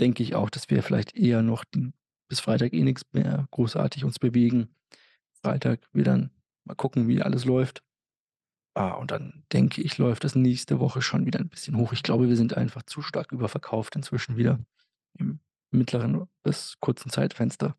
Denke 0.00 0.22
ich 0.22 0.34
auch, 0.36 0.50
dass 0.50 0.70
wir 0.70 0.82
vielleicht 0.82 1.16
eher 1.16 1.42
noch 1.42 1.64
den 1.64 1.94
bis 2.28 2.40
Freitag 2.40 2.72
eh 2.74 2.82
nix 2.84 3.02
mehr 3.12 3.46
großartig 3.52 4.04
uns 4.04 4.18
bewegen. 4.18 4.70
Freitag 5.44 5.88
wir 5.92 6.04
dann 6.04 6.30
mal 6.64 6.74
gucken, 6.76 7.08
wie 7.08 7.22
alles 7.22 7.44
läuft. 7.46 7.82
Ah, 8.78 8.90
und 8.92 9.10
dann 9.10 9.42
denke 9.54 9.80
ich, 9.80 9.96
läuft 9.96 10.22
das 10.24 10.34
nächste 10.34 10.78
Woche 10.80 11.00
schon 11.00 11.24
wieder 11.24 11.40
'n 11.40 11.48
bisschen 11.48 11.78
hoch. 11.78 11.94
Ich 11.94 12.02
glaube, 12.02 12.28
wir 12.28 12.36
sind 12.36 12.58
einfach 12.58 12.82
zu 12.82 13.00
stark 13.00 13.32
überverkauft 13.32 13.96
inzwischen 13.96 14.36
wieder 14.36 14.58
im 15.18 15.40
mittleren 15.70 16.26
bis 16.42 16.76
kurzen 16.80 17.08
Zeitfenster. 17.10 17.74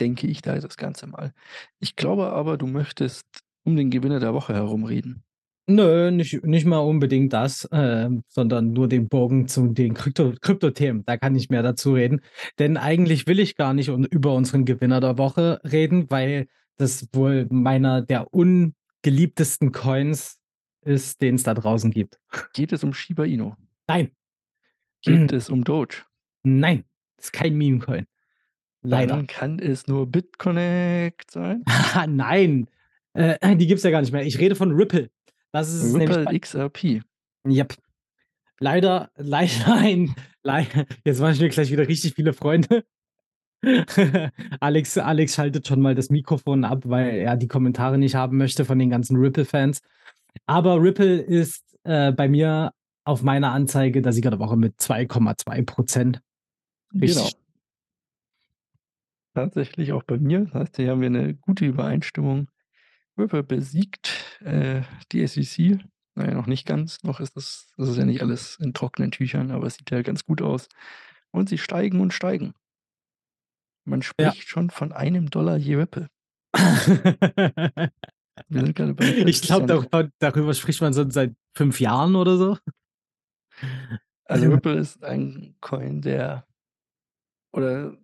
Denke 0.00 0.26
ich 0.28 0.42
da 0.42 0.56
das 0.58 0.76
Ganze 0.76 1.06
mal. 1.08 1.32
Ich 1.80 1.96
glaube 1.96 2.28
aber, 2.30 2.56
du 2.56 2.66
möchtest 2.66 3.26
um 3.64 3.76
den 3.76 3.90
Gewinner 3.90 4.20
der 4.20 4.32
Woche 4.32 4.54
herum 4.54 4.84
reden. 4.84 5.24
Nö, 5.66 6.10
nicht 6.10 6.42
nicht 6.44 6.64
mal 6.66 6.78
unbedingt 6.78 7.32
das, 7.32 7.68
ähm, 7.72 8.22
sondern 8.28 8.72
nur 8.72 8.88
den 8.88 9.08
Bogen 9.08 9.48
zu 9.48 9.66
den 9.68 9.92
Krypto 9.94 10.32
Kryptothemen. 10.40 11.04
Da 11.04 11.16
kann 11.18 11.34
ich 11.36 11.50
mehr 11.50 11.62
dazu 11.62 11.92
reden. 11.94 12.20
Denn 12.58 12.76
eigentlich 12.78 13.26
will 13.26 13.38
ich 13.40 13.56
gar 13.56 13.74
nicht 13.74 13.90
un 13.90 14.04
über 14.04 14.34
unseren 14.34 14.64
Gewinner 14.64 15.00
der 15.00 15.18
Woche 15.18 15.60
reden, 15.64 16.10
weil 16.10 16.46
das 16.78 17.08
wohl 17.12 17.46
meiner 17.50 18.00
der 18.02 18.32
ungeliebtesten 19.04 19.72
Coins 19.72 20.38
ist, 20.82 21.20
den 21.20 21.36
es 21.36 21.42
da 21.42 21.54
draußen 21.54 21.90
gibt. 21.90 22.18
Geht 22.52 22.72
es 22.72 22.84
um 22.84 22.94
Shiba 22.94 23.24
Inu? 23.24 23.54
Nein. 23.86 24.10
Geht 25.02 25.32
es 25.32 25.50
um 25.50 25.64
Doge? 25.64 26.04
Nein, 26.42 26.84
ist 27.16 27.32
kein 27.32 27.56
Meme-Coin. 27.56 28.06
Leider. 28.82 29.16
Dann 29.16 29.26
kann 29.26 29.58
es 29.58 29.86
nur 29.86 30.06
BitConnect 30.06 31.30
sein? 31.30 31.64
Nein, 32.08 32.68
äh, 33.12 33.56
die 33.56 33.66
gibt's 33.66 33.82
ja 33.82 33.90
gar 33.90 34.00
nicht 34.00 34.12
mehr. 34.12 34.24
Ich 34.24 34.38
rede 34.38 34.54
von 34.54 34.70
Ripple. 34.70 35.10
Das 35.52 35.72
ist 35.72 35.94
Ripple 35.94 36.24
nämlich 36.24 36.42
XRP. 36.42 37.02
Jep. 37.46 37.74
Leider 38.60 39.10
leider 39.16 39.76
ein 39.76 40.14
lei 40.42 40.66
jetzt 41.04 41.20
mache 41.20 41.32
ich 41.32 41.40
mir 41.40 41.48
gleich 41.48 41.70
wieder 41.70 41.88
richtig 41.88 42.14
viele 42.14 42.32
Freunde. 42.32 42.84
Alex 44.60 44.98
Alex 44.98 45.34
schaltet 45.34 45.66
schon 45.66 45.80
mal 45.80 45.94
das 45.94 46.10
Mikrofon 46.10 46.64
ab, 46.64 46.82
weil 46.84 47.10
er 47.16 47.36
die 47.36 47.48
Kommentare 47.48 47.98
nicht 47.98 48.14
haben 48.14 48.36
möchte 48.38 48.64
von 48.64 48.78
den 48.78 48.90
ganzen 48.90 49.16
Ripple-Fans. 49.16 49.80
Aber 50.46 50.82
Ripple 50.82 51.18
ist, 51.20 51.64
äh, 51.84 52.12
bei 52.12 52.28
mir 52.28 52.72
auf 53.04 53.22
meiner 53.22 53.52
Anzeige 53.52 54.02
der 54.02 54.12
Sieger 54.12 54.30
der 54.30 54.38
Woche 54.40 54.56
mit 54.56 54.80
2,2% 54.80 56.20
Genau. 56.92 57.04
Richtig. 57.06 57.36
Tatsächlich 59.36 59.92
auch 59.92 60.02
bei 60.02 60.18
mir. 60.18 60.40
Das 60.46 60.54
heißt, 60.54 60.76
hier 60.76 60.90
haben 60.90 61.00
wir 61.00 61.10
'ne 61.10 61.34
gute 61.34 61.64
Übereinstimmung. 61.66 62.48
Ripple 63.18 63.42
besiegt, 63.44 64.38
äh, 64.44 64.82
die 65.12 65.22
SEC. 65.26 65.78
Na 66.16 66.26
ja, 66.26 66.34
noch 66.34 66.46
nicht 66.46 66.66
ganz. 66.66 67.02
Noch 67.04 67.20
ist 67.20 67.36
das 67.36 67.68
das 67.76 67.88
ist 67.90 67.98
ja 67.98 68.04
nicht 68.04 68.22
alles 68.22 68.58
in 68.60 68.74
trockenen 68.74 69.10
Tüchern, 69.12 69.50
aber 69.52 69.66
es 69.66 69.76
sieht 69.76 69.90
ja 69.90 70.02
ganz 70.02 70.24
gut 70.24 70.42
aus. 70.42 70.68
Und 71.32 71.48
sie 71.48 71.58
steigen 71.58 72.00
und 72.00 72.12
steigen. 72.14 72.54
Man 73.88 74.02
Ja. 74.20 74.30
spricht 74.32 74.48
schon 74.48 74.70
von 74.70 74.92
einem 74.92 75.30
Dollar 75.30 75.56
je 75.56 75.76
Ripple. 75.76 76.08
Ich 78.50 78.74
glaube, 78.74 79.02
40 79.04 79.48
darüber 80.20 80.54
spricht 80.54 80.80
man 80.80 80.92
so 80.94 81.08
seit 81.10 81.34
5 81.56 81.80
Jahren 81.80 82.16
oder 82.16 82.36
so. 82.36 82.56
Also, 84.26 84.46
Ripple 84.52 84.74
ist 84.78 85.02
ein 85.04 85.56
Coin, 85.60 86.00
der 86.02 86.44
oder 87.54 87.96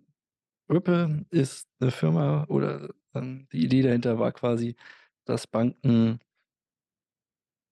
Ripple 0.69 1.25
ist 1.31 1.67
'ne 1.81 1.91
Firma 1.91 2.45
oder, 2.49 2.89
ähm, 3.15 3.47
die 3.53 3.65
Idee 3.65 3.83
dahinter 3.83 4.19
war 4.19 4.31
quasi, 4.33 4.75
dass 5.25 5.47
Banken 5.47 6.19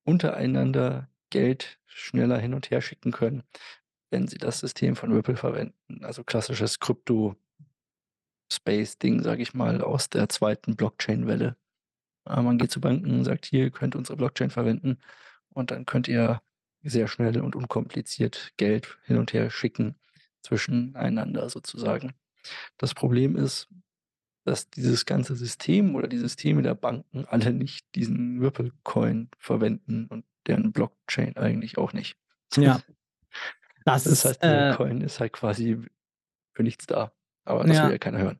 untereinander 0.08 1.10
Geld 1.30 1.80
schneller 1.86 2.38
hin 2.38 2.54
und 2.54 2.70
her 2.70 2.82
schicken 2.82 3.12
können, 3.12 3.44
wenn 4.12 4.28
sie 4.28 4.38
das 4.38 4.60
System 4.60 4.96
von 4.96 5.12
Ripple 5.14 5.38
verwenden. 5.38 6.04
Also, 6.04 6.24
klassisches 6.24 6.80
Krypto-Space-Ding, 8.56 9.24
sage 9.24 9.42
ich 9.42 9.54
mal, 9.54 9.82
aus 9.82 10.10
der 10.10 10.30
2. 10.30 10.76
Blockchain-Welle. 10.76 11.58
Äh, 12.28 12.42
man 12.42 12.58
geht 12.58 12.72
zu 12.72 12.82
Banken 12.82 13.12
und 13.20 13.26
sagt: 13.26 13.46
„Hier, 13.48 13.66
ihr 13.66 13.72
könnt 13.72 13.96
unsere 13.96 14.18
Blockchain 14.18 14.50
verwenden 14.52 15.00
und 15.50 15.72
dann 15.72 15.86
könnt 15.86 16.08
ihr 16.08 16.42
sehr 16.84 17.08
schnell 17.08 17.42
und 17.42 17.56
unkompliziert 17.56 18.54
Geld 18.58 19.00
hin 19.06 19.18
und 19.18 19.34
her 19.34 19.50
schicken 19.52 19.96
zwischeneinander 20.44 21.50
sozusagen.“ 21.50 22.14
Das 22.78 22.94
Problem 22.96 23.38
ist, 23.38 23.70
dass 24.46 24.70
dieses 24.70 25.06
ganze 25.06 25.36
System 25.36 25.96
oder 25.96 26.08
die 26.08 26.18
Systeme 26.20 26.62
der 26.64 26.76
Banken 26.76 27.26
alle 27.26 27.54
nicht 27.54 27.86
diesen 27.96 28.40
Ripple-Coin 28.44 29.30
verwenden 29.40 30.08
und 30.08 30.26
deren 30.48 30.74
Blockchain 30.74 31.38
eigentlich 31.38 31.78
auch 31.78 31.94
nicht. 31.94 32.18
Ja. 32.62 32.84
Das 33.86 34.06
Das 34.06 34.26
ist, 34.26 34.26
heißt, 34.26 34.42
äh 34.44 34.78
Coin 34.78 35.02
ist 35.02 35.20
halt 35.20 35.34
quasi 35.34 35.78
für 36.54 36.64
nichts 36.64 36.88
da. 36.88 37.14
Aber 37.46 37.66
das 37.66 37.82
will 37.84 37.90
Ja. 37.90 37.92
ja 37.92 37.98
keiner 38.00 38.20
hören. 38.20 38.40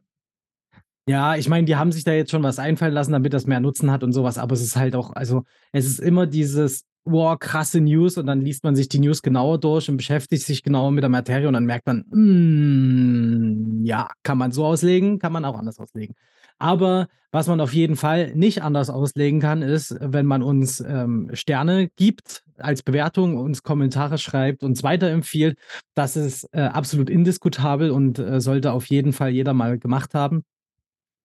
Ja, 1.08 1.36
ich 1.36 1.50
meine, 1.50 1.66
die 1.66 1.76
haben 1.76 1.92
sich 1.92 2.06
da 2.06 2.14
jetzt 2.14 2.32
schon 2.32 2.44
was 2.44 2.60
einfallen 2.60 2.94
lassen, 2.94 3.12
damit 3.12 3.34
das 3.34 3.46
mehr 3.46 3.60
Nutzen 3.60 3.92
hat 3.92 4.04
und 4.04 4.14
so 4.14 4.24
was, 4.24 4.38
aber 4.38 4.54
es 4.54 4.62
ist 4.62 4.78
halt 4.78 4.96
auch 4.96 5.12
also, 5.14 5.44
es 5.74 5.86
ist 5.86 6.00
immer 6.00 6.26
dieses: 6.28 6.86
„Wow, 7.04 7.38
krasse 7.38 7.82
News“ 7.82 8.18
und 8.18 8.26
dann 8.26 8.40
liest 8.40 8.64
man 8.64 8.74
sich 8.78 8.88
die 8.88 9.00
News 9.00 9.22
genauer 9.22 9.60
durch 9.60 9.90
und 9.90 9.98
beschäftigt 9.98 10.46
sich 10.46 10.64
genauer 10.64 10.92
mit 10.92 11.04
der 11.04 11.10
Materie 11.10 11.46
und 11.50 11.56
dann 11.56 11.66
merkt 11.66 11.86
man, 11.88 12.06
hm, 12.10 13.82
ja, 13.84 14.08
kann 14.24 14.38
man 14.38 14.54
so 14.54 14.66
auslegen, 14.66 15.20
kann 15.20 15.34
man 15.34 15.44
auch 15.44 15.58
anders 15.58 15.78
auslegen. 15.78 16.16
Aber 16.58 17.08
was 17.32 17.48
man 17.48 17.60
auf 17.60 17.74
jeden 17.74 17.98
Fall 17.98 18.34
nicht 18.36 18.62
anders 18.64 18.90
auslegen 18.90 19.42
kann, 19.42 19.62
ist, 19.62 19.98
wenn 20.00 20.26
man 20.26 20.42
uns, 20.42 20.80
ähm, 20.80 21.30
Sterne 21.34 21.90
gibt 21.98 22.44
als 22.58 22.82
Bewertung, 22.84 23.36
uns 23.38 23.64
Kommentare 23.64 24.18
schreibt, 24.18 24.64
uns 24.64 24.84
weiterempfiehlt. 24.84 25.58
Das 25.96 26.16
ist, 26.16 26.48
äh, 26.54 26.62
absolut 26.62 27.10
indiskutabel 27.10 27.92
und, 27.92 28.20
äh, 28.20 28.40
sollte 28.40 28.72
auf 28.72 28.86
jeden 28.86 29.12
Fall 29.12 29.32
jeder 29.32 29.54
mal 29.54 29.78
gemacht 29.80 30.14
haben. 30.14 30.44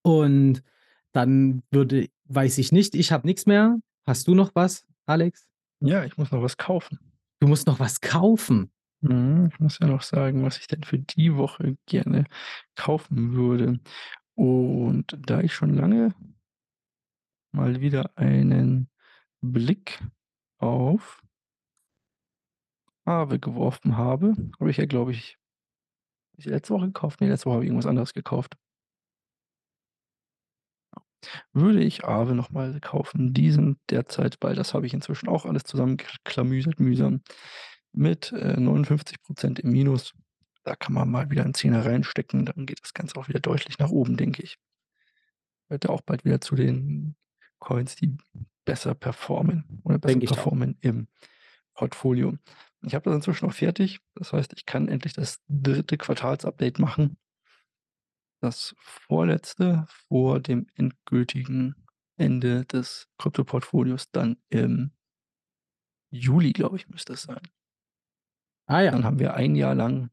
Und 0.02 0.62
dann 1.12 1.62
würde 1.70 2.08
weiß 2.28 2.58
ich 2.58 2.72
nicht, 2.72 2.94
ich 2.94 3.12
habe 3.12 3.26
nix 3.26 3.46
mehr. 3.46 3.78
Hast 4.06 4.28
du 4.28 4.34
noch 4.34 4.54
was, 4.54 4.86
Alex? 5.06 5.48
Ja, 5.80 6.04
ich 6.04 6.16
muss 6.16 6.30
noch 6.30 6.42
was 6.42 6.56
kaufen. 6.56 6.98
Du 7.40 7.48
musst 7.48 7.66
noch 7.66 7.80
was 7.80 8.00
kaufen? 8.00 8.70
Mhm, 9.00 9.50
ich 9.52 9.60
muss 9.60 9.78
ja 9.78 9.86
noch 9.86 10.02
sagen, 10.02 10.44
was 10.44 10.58
ich 10.58 10.66
denn 10.66 10.82
für 10.82 10.98
die 10.98 11.36
Woche 11.36 11.76
gerne 11.86 12.24
kaufen 12.74 13.32
würde. 13.32 13.80
Und 14.34 15.16
da 15.18 15.40
ich 15.40 15.54
schon 15.54 15.74
lange 15.74 16.14
mal 17.52 17.80
wieder 17.80 18.10
einen 18.16 18.88
Blick 19.40 20.00
auf 20.58 21.22
Aave 23.04 23.38
geworfen 23.38 23.96
habe 23.96 24.34
habe 24.60 24.70
ich 24.70 24.76
ja, 24.76 24.86
glaube 24.86 25.12
ich 25.12 25.38
letzte 26.36 26.74
Woche 26.74 26.86
gekauft? 26.86 27.20
Ne, 27.20 27.28
letzte 27.28 27.46
Woche 27.46 27.54
habe 27.54 27.64
ich 27.64 27.68
irgendwas 27.68 27.88
anderes 27.88 28.12
gekauft. 28.12 28.56
Würde 31.54 31.82
ich 31.82 32.04
Aave 32.04 32.34
noch 32.34 32.50
mal 32.50 32.78
kaufen. 32.80 33.32
Die 33.32 33.50
sind 33.50 33.78
derzeit 33.90 34.38
bei 34.38 34.52
das 34.54 34.74
habe 34.74 34.86
ich 34.86 34.92
inzwischen 34.94 35.28
auch 35.28 35.46
alles 35.46 35.64
zusammenklamüsert 35.64 36.78
mühsam, 36.78 37.22
mit, 37.92 38.32
äh, 38.32 38.56
59% 38.60 39.58
im 39.60 39.70
Minus. 39.72 40.12
Da 40.64 40.76
kann 40.76 40.92
man 40.94 41.10
mal 41.10 41.30
wieder 41.30 41.44
'n 41.44 41.54
Zehner 41.54 41.86
reinstecken, 41.86 42.44
dann 42.46 42.66
geht 42.66 42.80
das 42.82 42.92
Ganze 42.94 43.16
auch 43.16 43.28
wieder 43.28 43.40
deutlich 43.40 43.78
nach 43.78 43.90
oben, 43.90 44.16
denke 44.18 44.42
ich. 44.42 44.56
Ja 45.70 45.78
auch 45.90 46.00
bald 46.00 46.24
wieder 46.24 46.40
zu 46.40 46.54
den 46.54 47.14
Coins, 47.58 47.94
die 47.96 48.16
besser 48.64 48.94
performen 48.94 49.80
oder 49.84 49.98
besser 49.98 50.20
ich 50.24 50.38
auch. 50.38 50.48
performen 50.48 50.76
im 50.80 51.08
Portfolio. 51.74 52.36
Ich 52.82 52.94
habe 52.94 53.04
das 53.10 53.16
inzwischen 53.16 53.46
auch 53.48 53.52
fertig. 53.54 54.00
Das 54.14 54.32
heißt, 54.32 54.52
ich 54.56 54.66
kann 54.66 54.88
endlich 54.88 55.12
das 55.14 55.40
3. 55.48 55.96
Quartalsupdate 55.98 56.78
machen. 56.78 57.16
Das 58.40 58.76
vorletzte 58.78 59.84
vor 59.88 60.38
dem 60.38 60.66
endgültigen 60.74 61.74
Ende 62.16 62.64
des 62.64 63.08
Kryptoportfolios 63.18 64.10
dann 64.12 64.36
im 64.48 64.92
Juli, 66.10 66.52
glaube 66.52 66.76
ich, 66.76 66.88
müsste 66.88 67.14
es 67.14 67.22
sein. 67.22 67.40
Ah 68.66 68.80
ja. 68.82 68.92
Dann 68.92 69.04
haben 69.04 69.18
wir 69.18 69.34
1 69.34 69.58
Jahr 69.58 69.74
lang 69.74 70.10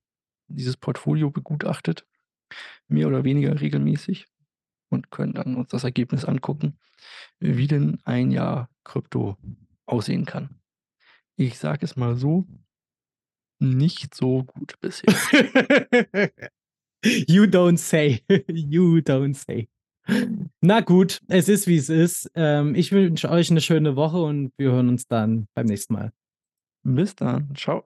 dieses 0.48 0.78
Portfolio 0.78 1.30
begutachtet, 1.30 2.08
mehr 2.88 3.08
oder 3.08 3.24
weniger 3.24 3.60
regelmäßig 3.60 4.28
und 4.90 5.12
können 5.12 5.34
dann 5.34 5.56
uns 5.56 5.70
das 5.70 5.84
Ergebnis 5.84 6.26
angucken, 6.26 6.80
wie 7.40 7.68
denn 7.68 8.00
ein 8.06 8.32
Jahr 8.32 8.70
Krypto 8.84 9.38
aussehen 9.86 10.26
kann. 10.26 10.62
Ich 11.36 11.60
sage 11.60 11.86
es 11.86 11.96
mal 11.96 12.16
so 12.16 12.48
nicht 13.60 14.16
so 14.16 14.44
gut 14.44 14.80
bisher. 14.82 15.14
You 17.28 17.46
don't 17.48 17.78
say. 17.78 18.22
You 18.48 19.02
don't 19.02 19.36
say. 19.36 19.68
Na 20.62 20.82
gut, 20.82 21.20
es 21.28 21.50
ist, 21.50 21.68
wie 21.68 21.78
es 21.78 21.90
ist. 21.90 22.30
Ähm, 22.36 22.76
ich 22.76 22.92
wünsche 22.92 23.30
euch 23.30 23.50
'ne 23.52 23.62
schöne 23.62 23.96
Woche 23.96 24.18
und 24.22 24.52
wir 24.58 24.72
hören 24.72 24.90
uns 24.90 25.08
dann 25.08 25.48
beim 25.56 25.66
nächsten 25.68 25.94
Mal. 25.94 26.12
Bis 26.84 27.16
dann. 27.16 27.54
Tschau. 27.54 27.84